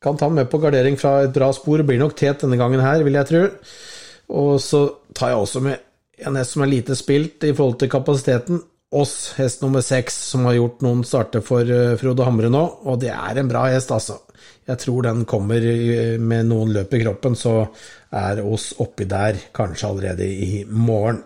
Kan 0.00 0.16
ta 0.16 0.30
med 0.32 0.46
på 0.48 0.60
gardering 0.62 0.94
fra 0.96 1.24
et 1.24 1.34
bra 1.34 1.50
spor. 1.52 1.82
Blir 1.84 1.98
nok 2.00 2.14
tet 2.16 2.40
denne 2.40 2.56
gangen 2.60 2.80
her, 2.80 3.02
vil 3.04 3.18
jeg 3.18 3.28
tro. 3.28 3.42
Og 4.40 4.54
så 4.62 4.86
tar 5.16 5.34
jeg 5.34 5.42
også 5.42 5.60
med 5.64 5.82
en 6.24 6.38
hest 6.38 6.54
som 6.54 6.64
er 6.64 6.70
lite 6.70 6.96
spilt 6.96 7.44
i 7.44 7.52
forhold 7.52 7.80
til 7.80 7.90
kapasiteten. 7.92 8.62
Oss, 8.90 9.34
hest 9.38 9.62
nummer 9.62 9.84
seks, 9.86 10.16
som 10.32 10.48
har 10.48 10.56
gjort 10.58 10.80
noen 10.82 11.04
starter 11.06 11.44
for 11.46 11.62
uh, 11.62 11.94
Frode 12.00 12.26
Hamre 12.26 12.50
nå. 12.50 12.62
Og 12.90 12.98
det 13.02 13.12
er 13.14 13.38
en 13.38 13.50
bra 13.50 13.68
hest, 13.70 13.92
altså. 13.94 14.18
Jeg 14.66 14.82
tror 14.82 15.06
den 15.06 15.24
kommer 15.26 15.64
med 16.18 16.46
noen 16.50 16.72
løp 16.74 16.92
i 16.94 17.00
kroppen, 17.02 17.34
så 17.38 17.64
er 18.14 18.42
oss 18.44 18.70
oppi 18.82 19.06
der 19.10 19.38
kanskje 19.56 19.88
allerede 19.88 20.26
i 20.26 20.64
morgen. 20.66 21.22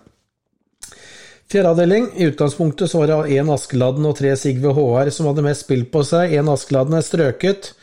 Fjerde 1.50 1.70
avdeling. 1.74 2.08
I 2.16 2.30
utgangspunktet 2.30 2.90
så 2.90 3.02
var 3.02 3.10
det 3.10 3.36
én 3.36 3.50
Askeladden 3.52 4.06
og 4.08 4.16
tre 4.18 4.32
Sigve 4.40 4.72
HR 4.74 5.10
som 5.14 5.28
hadde 5.28 5.44
mest 5.44 5.66
spill 5.66 5.84
på 5.92 6.02
seg. 6.06 6.32
Én 6.34 6.48
Askeladden 6.50 6.96
er 6.98 7.04
strøket. 7.04 7.74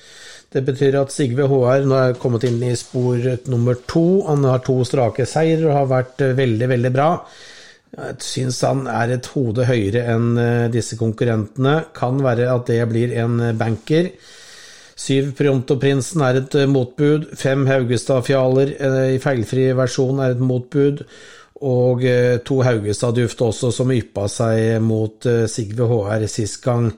Det 0.52 0.64
betyr 0.68 0.98
at 1.00 1.14
Sigve 1.14 1.46
HR 1.48 1.86
nå 1.88 2.00
er 2.00 2.18
kommet 2.20 2.44
inn 2.50 2.60
i 2.68 2.74
spor 2.76 3.22
nummer 3.52 3.78
to. 3.88 4.26
Han 4.28 4.44
har 4.50 4.66
to 4.66 4.82
strake 4.88 5.28
seirer 5.30 5.70
og 5.70 5.78
har 5.78 5.92
vært 5.94 6.26
eh, 6.26 6.34
veldig, 6.36 6.68
veldig 6.74 6.92
bra. 6.98 7.12
Jeg 7.92 8.24
syns 8.24 8.62
han 8.64 8.86
er 8.88 9.12
et 9.18 9.28
hode 9.34 9.66
høyere 9.68 10.06
enn 10.14 10.38
eh, 10.40 10.70
disse 10.72 10.96
konkurrentene. 11.00 11.76
Kan 11.96 12.22
være 12.24 12.48
at 12.54 12.70
det 12.72 12.80
blir 12.92 13.12
en 13.20 13.40
eh, 13.44 13.58
banker. 13.58 14.12
Syv 15.02 15.34
Pronto-prinsen 15.36 16.24
er 16.24 16.40
et 16.40 16.58
motbud. 16.70 17.32
Fem 17.40 17.66
Haugestad-fjaler 17.68 18.76
i 19.16 19.20
feilfri 19.24 19.72
versjon 19.76 20.22
er 20.22 20.36
et 20.36 20.44
motbud. 20.46 21.02
Og 21.62 22.04
to 22.46 22.60
Haugestad-duft 22.66 23.42
også, 23.46 23.72
som 23.74 23.94
yppa 23.94 24.28
seg 24.30 24.78
mot 24.82 25.26
Sigve 25.50 25.88
HR 25.90 26.28
sist 26.30 26.60
gang. 26.64 26.92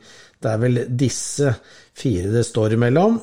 Det 0.43 0.51
er 0.51 0.59
vel 0.59 0.81
disse 0.99 1.53
fire 1.95 2.31
det 2.33 2.43
står 2.47 2.75
imellom. 2.75 3.21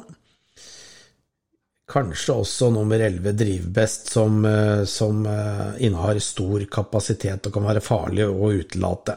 Kanskje 1.90 2.36
også 2.38 2.68
nummer 2.70 3.00
11 3.02 3.32
Drivbest, 3.34 4.12
som, 4.12 4.44
eh, 4.44 4.84
som 4.84 5.24
eh, 5.26 5.82
innehar 5.86 6.20
stor 6.22 6.62
kapasitet 6.70 7.48
og 7.48 7.56
kan 7.56 7.66
være 7.66 7.82
farlig 7.82 8.28
å 8.30 8.52
utelate. 8.54 9.16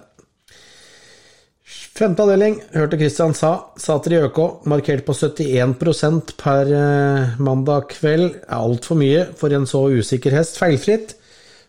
Femte 1.93 2.25
avdeling, 2.25 2.55
hørte 2.73 2.97
Christian 2.97 3.35
sa, 3.37 3.51
Sater 3.77 4.15
i 4.15 4.21
ØK, 4.25 4.39
markert 4.65 5.05
på 5.05 5.13
71% 5.13 6.33
per 6.39 6.71
eh, 6.73 7.35
mandag 7.37 7.91
kveld. 7.91 8.39
Er 8.47 8.57
altfor 8.57 8.97
mye 8.97 9.27
for 9.37 9.53
en 9.53 9.69
så 9.69 9.83
usikker 9.93 10.33
hest. 10.33 10.57
Feilfritt, 10.57 11.13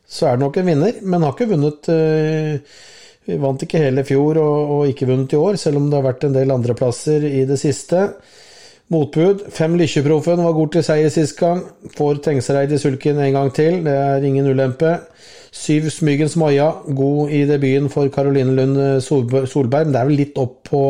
så 0.09 0.31
er 0.31 0.39
det 0.39 0.45
nok 0.47 0.57
en 0.57 0.71
vinner, 0.73 1.03
men 1.03 1.27
har 1.27 1.37
ikke 1.37 1.51
vunnet 1.53 1.89
Vi 3.25 3.37
vant 3.41 3.63
ikke 3.65 3.81
hele 3.81 4.05
fjor 4.05 4.41
og, 4.41 4.73
ikke 4.89 5.09
vunnet 5.09 5.33
i 5.33 5.41
år, 5.41 5.61
selv 5.61 5.81
om 5.81 5.91
det 5.91 6.01
har 6.01 6.09
vært 6.09 6.27
en 6.29 6.37
del 6.37 6.53
andreplasser 6.53 7.25
i 7.29 7.45
det 7.49 7.61
siste. 7.61 8.09
Motbud. 8.93 9.47
Fem 9.55 9.79
Lykkjeproffen 9.81 10.43
var 10.45 10.53
god 10.57 10.75
til 10.75 10.85
seier 10.85 11.13
sist 11.13 11.39
gang. 11.39 11.63
Får 11.97 12.21
Tengsereid 12.27 12.73
i 12.75 12.81
sulken 12.81 13.21
en 13.23 13.37
gang 13.39 13.53
til, 13.57 13.81
det 13.87 13.95
er 13.97 14.27
ingen 14.27 14.51
ulempe. 14.51 14.99
Syv 15.55 15.89
Smygens 15.95 16.35
Maja, 16.37 16.71
god 16.85 17.31
i 17.33 17.45
debuten 17.49 17.89
for 17.93 18.11
Karoline 18.13 18.53
Lund 18.57 19.01
Solberg, 19.01 19.49
men 19.87 19.95
det 19.95 20.01
er 20.01 20.09
vel 20.11 20.19
litt 20.19 20.39
opp 20.43 20.59
på 20.69 20.83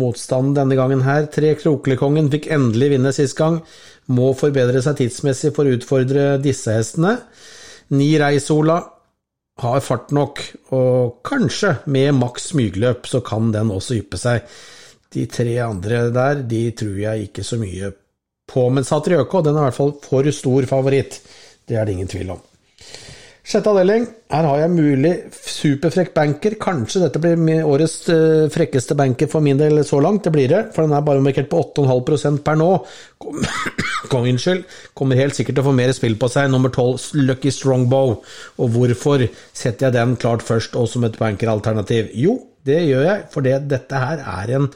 motstanden 0.00 0.54
denne 0.56 0.78
gangen 0.78 1.02
her. 1.04 1.26
Tre 1.34 1.52
Kroklekongen 1.58 2.30
fikk 2.32 2.48
endelig 2.54 2.92
vinne 2.94 3.12
sist 3.12 3.36
gang. 3.36 3.60
Må 4.08 4.32
forbedre 4.38 4.80
seg 4.82 5.02
tidsmessig 5.02 5.52
for 5.56 5.68
å 5.68 5.76
utfordre 5.76 6.38
disse 6.42 6.78
hestene. 6.78 7.18
Ni 7.92 8.14
Reisola 8.22 8.78
har 9.60 9.82
fart 9.84 10.14
nok, 10.16 10.40
og 10.72 11.18
kanskje 11.28 11.76
med 11.92 12.14
maks 12.16 12.54
smygløp 12.54 13.04
så 13.10 13.20
kan 13.26 13.52
den 13.52 13.74
også 13.74 13.98
yppe 14.00 14.16
seg. 14.16 14.46
De 15.12 15.26
tre 15.28 15.56
andre 15.64 16.06
der, 16.14 16.44
de 16.48 16.62
tror 16.76 16.96
jeg 17.02 17.28
ikke 17.28 17.44
så 17.44 17.58
mye 17.60 17.92
på. 18.48 18.68
Men 18.72 18.86
Satriøko 18.86 19.42
den 19.44 19.56
er 19.56 19.66
i 19.66 19.70
hvert 19.70 19.80
fall 19.80 19.94
for 20.04 20.30
stor 20.34 20.68
favoritt. 20.70 21.20
Det 21.68 21.76
er 21.76 21.86
det 21.86 21.96
ingen 21.96 22.10
tvil 22.10 22.32
om. 22.34 22.40
Sjette 23.42 23.72
avdeling. 23.72 24.04
Her 24.30 24.46
har 24.46 24.58
jeg 24.60 24.70
mulig 24.70 25.10
superfrekk 25.34 26.12
banker. 26.14 26.54
Kanskje 26.62 27.00
dette 27.02 27.18
blir 27.20 27.66
årets 27.66 27.96
eh, 28.14 28.44
frekkeste 28.54 28.94
banker 28.98 29.26
for 29.32 29.42
min 29.42 29.58
del 29.58 29.82
så 29.84 29.98
langt. 30.04 30.22
Det 30.22 30.32
blir 30.34 30.46
det, 30.52 30.60
for 30.74 30.86
den 30.86 30.94
er 30.94 31.02
bare 31.02 31.24
markert 31.24 31.50
på 31.50 31.58
8,5% 31.58 32.44
per 32.46 32.60
nå. 32.60 32.68
Kom, 33.18 33.42
kom, 34.12 34.28
unnskyld. 34.30 34.62
Kommer 34.94 35.18
helt 35.18 35.34
sikkert 35.34 35.58
til 35.58 35.64
å 35.64 35.68
få 35.72 35.74
mer 35.74 35.90
spill 35.96 36.14
på 36.22 36.30
seg. 36.30 36.52
Nummer 36.54 36.70
12, 36.70 37.24
Lucky 37.26 37.50
Strongbow. 37.50 38.14
Og 38.62 38.72
hvorfor 38.76 39.26
setter 39.50 39.88
jeg 39.88 39.98
den 39.98 40.14
klart 40.22 40.46
først 40.46 40.78
og 40.78 40.86
som 40.92 41.08
et 41.08 41.18
bankeralternativ? 41.18 42.14
Jo, 42.14 42.38
det 42.66 42.80
gjør 42.86 43.06
jeg, 43.06 43.24
for 43.32 43.44
dette 43.44 44.02
her 44.04 44.22
er 44.22 44.56
en 44.56 44.68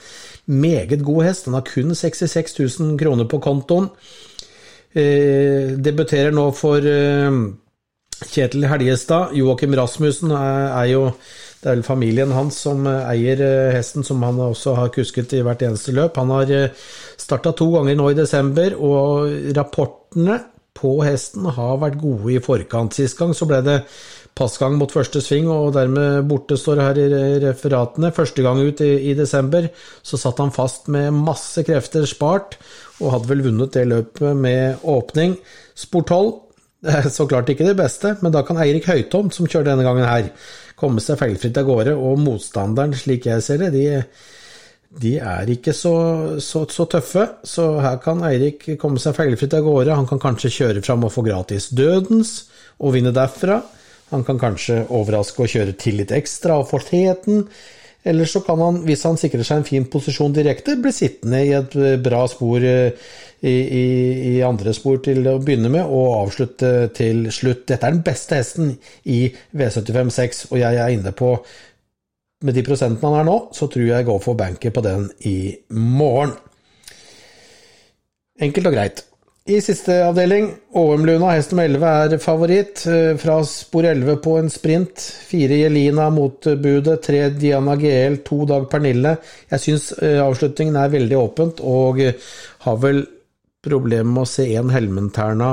meget 0.46 1.04
god 1.04 1.24
hest. 1.28 1.46
Den 1.46 1.54
har 1.54 1.66
kun 1.66 1.94
66 1.94 2.58
000 2.80 2.98
kroner 2.98 3.28
på 3.30 3.40
kontoen. 3.42 3.90
Eh, 4.96 5.76
debuterer 5.76 6.32
nå 6.32 6.48
for 6.56 6.80
eh, 6.80 7.40
Kjetil 8.24 8.64
Helgestad. 8.70 9.34
Joakim 9.36 9.76
Rasmussen 9.76 10.32
er, 10.32 10.70
er, 10.70 10.86
jo 10.94 11.02
Det 11.60 11.70
er 11.70 11.76
vel 11.76 11.84
familien 11.84 12.32
hans 12.32 12.62
som 12.64 12.86
eier 12.88 13.42
eh, 13.44 13.74
hesten, 13.76 14.04
som 14.06 14.22
han 14.24 14.40
også 14.40 14.74
har 14.78 14.92
kusket 14.94 15.34
i 15.36 15.42
hvert 15.44 15.62
eneste 15.66 15.92
løp. 15.92 16.16
Han 16.16 16.32
har 16.32 16.52
eh, 16.54 16.84
starta 17.20 17.52
to 17.52 17.70
ganger 17.74 17.98
nå 17.98 18.10
i 18.10 18.18
desember, 18.18 18.76
og 18.78 19.54
rapportene 19.56 20.40
på 20.76 20.98
hesten 21.04 21.46
har 21.56 21.78
vært 21.80 22.00
gode 22.00 22.34
i 22.34 22.42
forkant. 22.42 22.96
Sist 22.96 23.18
gang 23.18 23.32
så 23.36 23.48
ble 23.48 23.62
det 23.64 23.80
passgang 24.36 24.76
mot 24.76 24.92
første 24.92 25.22
sving, 25.24 25.48
og 25.48 25.72
dermed 25.76 26.26
borte, 26.28 26.58
står 26.60 26.82
her 26.84 26.98
i 27.00 27.06
referatene. 27.46 28.12
Første 28.14 28.44
gang 28.44 28.60
ut 28.60 28.82
i, 28.84 28.92
i, 29.10 29.14
desember 29.16 29.70
så 30.04 30.20
satt 30.20 30.42
han 30.42 30.52
fast 30.54 30.90
med 30.92 31.14
masse 31.16 31.64
krefter 31.66 32.04
spart, 32.08 32.58
og 33.00 33.14
hadde 33.14 33.30
vel 33.32 33.44
vunnet 33.48 33.72
det 33.76 33.86
løpet 33.88 34.36
med 34.36 34.84
åpning. 34.84 35.38
Sport 35.76 36.12
12 36.12 36.30
er 36.96 37.10
så 37.12 37.26
klart 37.28 37.50
ikke 37.52 37.66
det 37.66 37.76
beste, 37.78 38.16
men 38.22 38.34
da 38.34 38.44
kan 38.46 38.60
Eirik 38.60 38.88
Høytomt, 38.90 39.34
som 39.34 39.48
kjører 39.48 39.72
denne 39.72 39.86
gangen 39.86 40.08
her, 40.08 40.30
komme 40.76 41.00
seg 41.00 41.16
feilfritt 41.20 41.56
av 41.56 41.68
gårde, 41.68 41.94
og 41.96 42.20
motstanderen, 42.20 42.92
slik 42.96 43.30
jeg 43.30 43.44
ser 43.44 43.62
det, 43.64 43.70
de, 43.72 43.86
de 45.00 45.14
er 45.16 45.48
ikke 45.52 45.72
så, 45.76 45.94
så, 46.44 46.66
så, 46.68 46.84
tøffe, 46.92 47.24
så 47.48 47.70
her 47.84 47.96
kan 48.04 48.20
Eirik 48.28 48.68
komme 48.80 49.00
seg 49.00 49.16
feilfritt 49.16 49.56
av 49.56 49.64
gårde. 49.64 49.96
Han 49.96 50.08
kan 50.08 50.20
kanskje 50.22 50.52
kjøre 50.52 50.84
fram 50.84 51.08
og 51.08 51.14
få 51.16 51.24
gratis 51.24 51.70
Dødens 51.72 52.36
og 52.84 52.92
vinne 52.96 53.14
derfra. 53.16 53.62
Han 54.12 54.22
kan 54.26 54.38
kanskje 54.38 54.84
overraske 54.94 55.42
og 55.42 55.50
kjøre 55.50 55.74
til 55.80 55.98
litt 56.00 56.14
ekstra 56.14 56.60
og 56.60 56.68
få 56.70 56.80
teten. 56.86 57.46
Eller 58.06 58.28
så 58.30 58.40
kan 58.46 58.60
han, 58.62 58.76
hvis 58.86 59.02
han 59.02 59.16
sikrer 59.18 59.42
seg 59.42 59.60
en 59.60 59.66
fin 59.66 59.86
posisjon 59.90 60.34
direkte, 60.34 60.76
bli 60.78 60.92
sittende 60.94 61.40
i 61.42 61.54
et 61.58 61.72
eh, 61.74 61.96
bra 61.98 62.20
spor 62.30 62.62
eh, 62.62 63.08
i, 63.42 63.50
i, 63.50 63.86
i, 64.30 64.34
andre 64.46 64.70
spor 64.76 65.00
til 65.02 65.26
å 65.26 65.40
begynne 65.42 65.72
med, 65.74 65.82
og 65.90 66.20
avslutte 66.20 66.70
til 66.94 67.26
slutt. 67.34 67.64
Dette 67.66 67.82
er 67.82 67.96
den 67.96 68.04
beste 68.06 68.38
hesten 68.38 68.70
i 69.10 69.24
V75-6, 69.58 70.46
og 70.52 70.62
jeg 70.62 70.82
er 70.82 70.94
inne 70.94 71.14
på 71.16 71.36
Med 72.44 72.52
de 72.52 72.62
prosentene 72.62 73.08
han 73.08 73.22
er 73.22 73.24
nå, 73.24 73.34
så 73.56 73.64
tror 73.72 73.86
jeg 73.88 74.04
går 74.04 74.18
for 74.20 74.36
banker 74.36 74.70
på 74.70 74.82
den 74.84 75.06
i 75.24 75.56
morgen. 75.72 76.34
Enkelt 78.44 78.68
og 78.68 78.76
greit. 78.76 79.00
I 79.46 79.60
siste 79.62 79.94
avdeling, 80.02 80.48
Åemluna 80.74 81.28
hest 81.30 81.52
nummer 81.52 81.68
11 81.68 81.84
er 81.86 82.18
favoritt. 82.18 82.80
Eh, 82.90 83.12
fra 83.22 83.36
spor 83.46 83.86
11 83.86 84.16
på 84.24 84.32
en 84.40 84.50
sprint. 84.50 84.98
Fire 85.28 85.60
Jelina 85.60 86.08
mot 86.10 86.48
budet, 86.58 87.04
tre 87.06 87.28
Diana 87.30 87.76
GL, 87.78 88.18
to 88.26 88.40
Dag 88.50 88.66
Pernille. 88.72 89.14
Jeg 89.52 89.62
syns 89.62 89.92
eh, 90.02 90.18
avslutningen 90.18 90.80
er 90.80 90.90
veldig 90.96 91.20
åpent, 91.20 91.62
og 91.62 92.02
har 92.66 92.82
vel 92.82 93.04
problemer 93.62 94.10
med 94.18 94.24
å 94.24 94.32
se 94.34 94.48
én 94.50 94.74
Helmenterna 94.74 95.52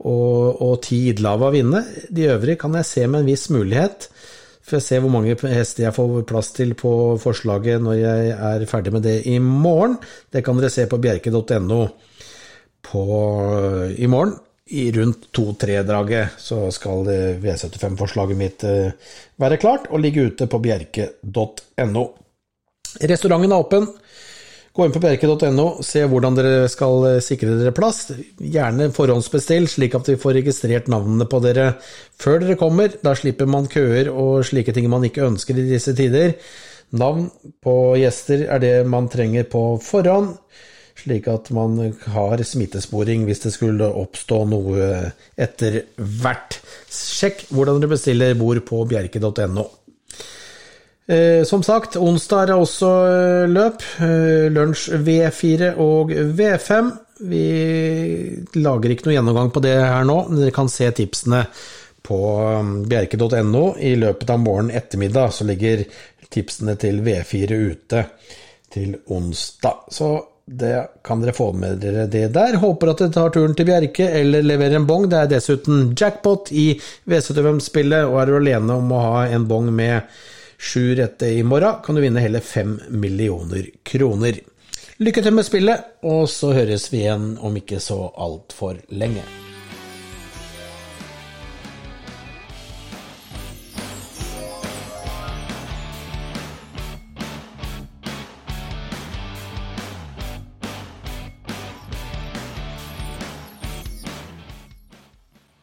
og, 0.00 0.64
og 0.64 0.92
Idlava 0.96 1.52
vinne. 1.52 1.84
De 2.08 2.30
øvrige 2.32 2.62
kan 2.64 2.80
jeg 2.80 2.88
se 2.88 3.04
med 3.06 3.20
en 3.20 3.32
viss 3.34 3.50
mulighet. 3.52 4.08
Får 4.64 4.80
se 4.86 4.96
hvor 4.96 5.12
mange 5.12 5.36
hester 5.36 5.90
jeg 5.90 5.98
får 5.98 6.22
plass 6.24 6.54
til 6.56 6.72
på 6.72 7.18
forslaget 7.20 7.84
når 7.84 8.00
jeg 8.00 8.36
er 8.54 8.70
ferdig 8.70 8.96
med 8.96 9.04
det 9.04 9.18
i 9.28 9.36
morgen. 9.44 10.00
Det 10.32 10.40
kan 10.46 10.56
dere 10.56 10.72
se 10.72 10.88
på 10.88 11.04
bjerke.no 11.04 11.84
i 12.88 14.06
morgen. 14.06 14.38
I 14.70 14.92
rundt 14.94 15.32
to-tre-draget 15.34 16.38
så 16.38 16.68
skal 16.70 17.08
V75-forslaget 17.42 18.38
mitt 18.38 18.62
eh, 18.62 18.92
være 19.40 19.58
klart 19.58 19.88
og 19.90 19.98
ligge 19.98 20.28
ute 20.30 20.46
på 20.46 20.60
bjerke.no. 20.62 22.04
Restauranten 23.02 23.50
er 23.50 23.64
åpen. 23.64 23.88
Gå 24.70 24.86
inn 24.86 24.94
på 24.94 25.02
bjerke.no, 25.02 25.64
se 25.82 26.04
hvordan 26.06 26.36
dere 26.38 26.68
skal 26.70 27.08
eh, 27.08 27.22
sikre 27.24 27.56
dere 27.58 27.74
plass. 27.74 28.12
Gjerne 28.38 28.92
forhåndsbestill, 28.94 29.66
slik 29.66 29.96
at 29.98 30.12
vi 30.12 30.18
får 30.22 30.38
registrert 30.38 30.86
navnene 30.92 31.26
på 31.26 31.42
dere 31.42 31.72
før 32.22 32.44
dere 32.44 32.58
kommer. 32.60 32.94
Da 33.02 33.16
slipper 33.18 33.50
man 33.50 33.66
køer 33.70 34.12
og 34.14 34.44
slike 34.46 34.74
ting 34.76 34.86
man 34.92 35.08
ikke 35.08 35.26
ønsker 35.26 35.58
i 35.58 35.66
disse 35.72 35.96
tider. 35.98 36.36
Navn 36.94 37.26
på 37.62 37.74
gjester 37.98 38.46
er 38.46 38.62
det 38.62 38.74
man 38.90 39.10
trenger 39.10 39.50
på 39.50 39.64
forhånd, 39.82 40.36
slik 41.00 41.28
at 41.32 41.50
man 41.56 41.78
har 42.14 42.42
smittesporing 42.44 43.26
hvis 43.28 43.44
det 43.46 43.54
skulle 43.56 43.88
oppstå 44.02 44.44
noe 44.50 44.86
etter 45.40 45.82
hvert. 45.96 46.60
Sjekk 46.90 47.46
hvordan 47.50 47.82
dere 47.82 47.94
bestiller 47.96 48.38
bord 48.38 48.62
på 48.68 48.84
bjerke.no. 48.90 49.66
Eh, 51.10 51.44
som 51.44 51.62
sagt, 51.66 51.96
onsdag 51.96 52.44
er 52.44 52.50
det 52.52 52.56
også 52.60 52.88
eh, 53.10 53.48
løp. 53.50 53.82
Eh, 53.98 54.46
lunsj 54.54 55.00
V4 55.02 55.72
og 55.82 56.12
V5. 56.14 56.90
Vi 57.30 57.46
lager 58.56 58.94
ikke 58.94 59.08
noe 59.08 59.16
gjennomgang 59.16 59.50
på 59.52 59.62
det 59.64 59.74
her 59.74 60.06
nå. 60.06 60.20
men 60.28 60.38
Dere 60.38 60.54
kan 60.54 60.70
se 60.70 60.86
tipsene 60.94 61.42
på 62.06 62.20
um, 62.60 62.70
bjerke.no. 62.88 63.64
I 63.76 63.96
løpet 63.98 64.30
av 64.30 64.40
morgen 64.40 64.70
ettermiddag 64.70 65.34
så 65.34 65.44
ligger 65.48 65.82
tipsene 66.30 66.76
til 66.80 67.02
V4 67.04 67.58
ute 67.58 68.04
til 68.70 68.94
onsdag. 69.10 69.90
Så 69.90 70.12
det 70.50 70.88
kan 71.06 71.20
dere 71.22 71.32
få 71.32 71.52
med 71.52 71.78
dere 71.78 72.08
det 72.10 72.32
der. 72.34 72.56
Håper 72.58 72.90
at 72.90 73.02
dere 73.04 73.14
tar 73.14 73.30
turen 73.34 73.54
til 73.54 73.68
Bjerke 73.68 74.08
eller 74.18 74.42
leverer 74.42 74.80
en 74.80 74.88
bong. 74.88 75.06
Det 75.10 75.20
er 75.20 75.30
dessuten 75.36 75.92
jackpot 75.94 76.50
i 76.50 76.72
V75-spillet, 77.06 78.08
og 78.08 78.18
er 78.18 78.30
du 78.30 78.36
alene 78.40 78.78
om 78.82 78.90
å 78.90 79.04
ha 79.04 79.24
en 79.30 79.46
bong 79.50 79.70
med 79.74 80.10
Sju 80.60 80.90
rette 80.92 81.24
i 81.24 81.40
morgen 81.42 81.78
kan 81.80 81.96
du 81.96 82.02
vinne 82.04 82.20
hele 82.20 82.42
fem 82.44 82.74
millioner 82.92 83.70
kroner. 83.82 84.42
Lykke 85.00 85.22
til 85.24 85.32
med 85.32 85.48
spillet, 85.48 85.86
og 86.04 86.26
så 86.28 86.52
høres 86.52 86.90
vi 86.92 87.06
igjen 87.06 87.38
om 87.40 87.56
ikke 87.56 87.80
så 87.80 88.02
altfor 88.12 88.82
lenge. 88.92 89.24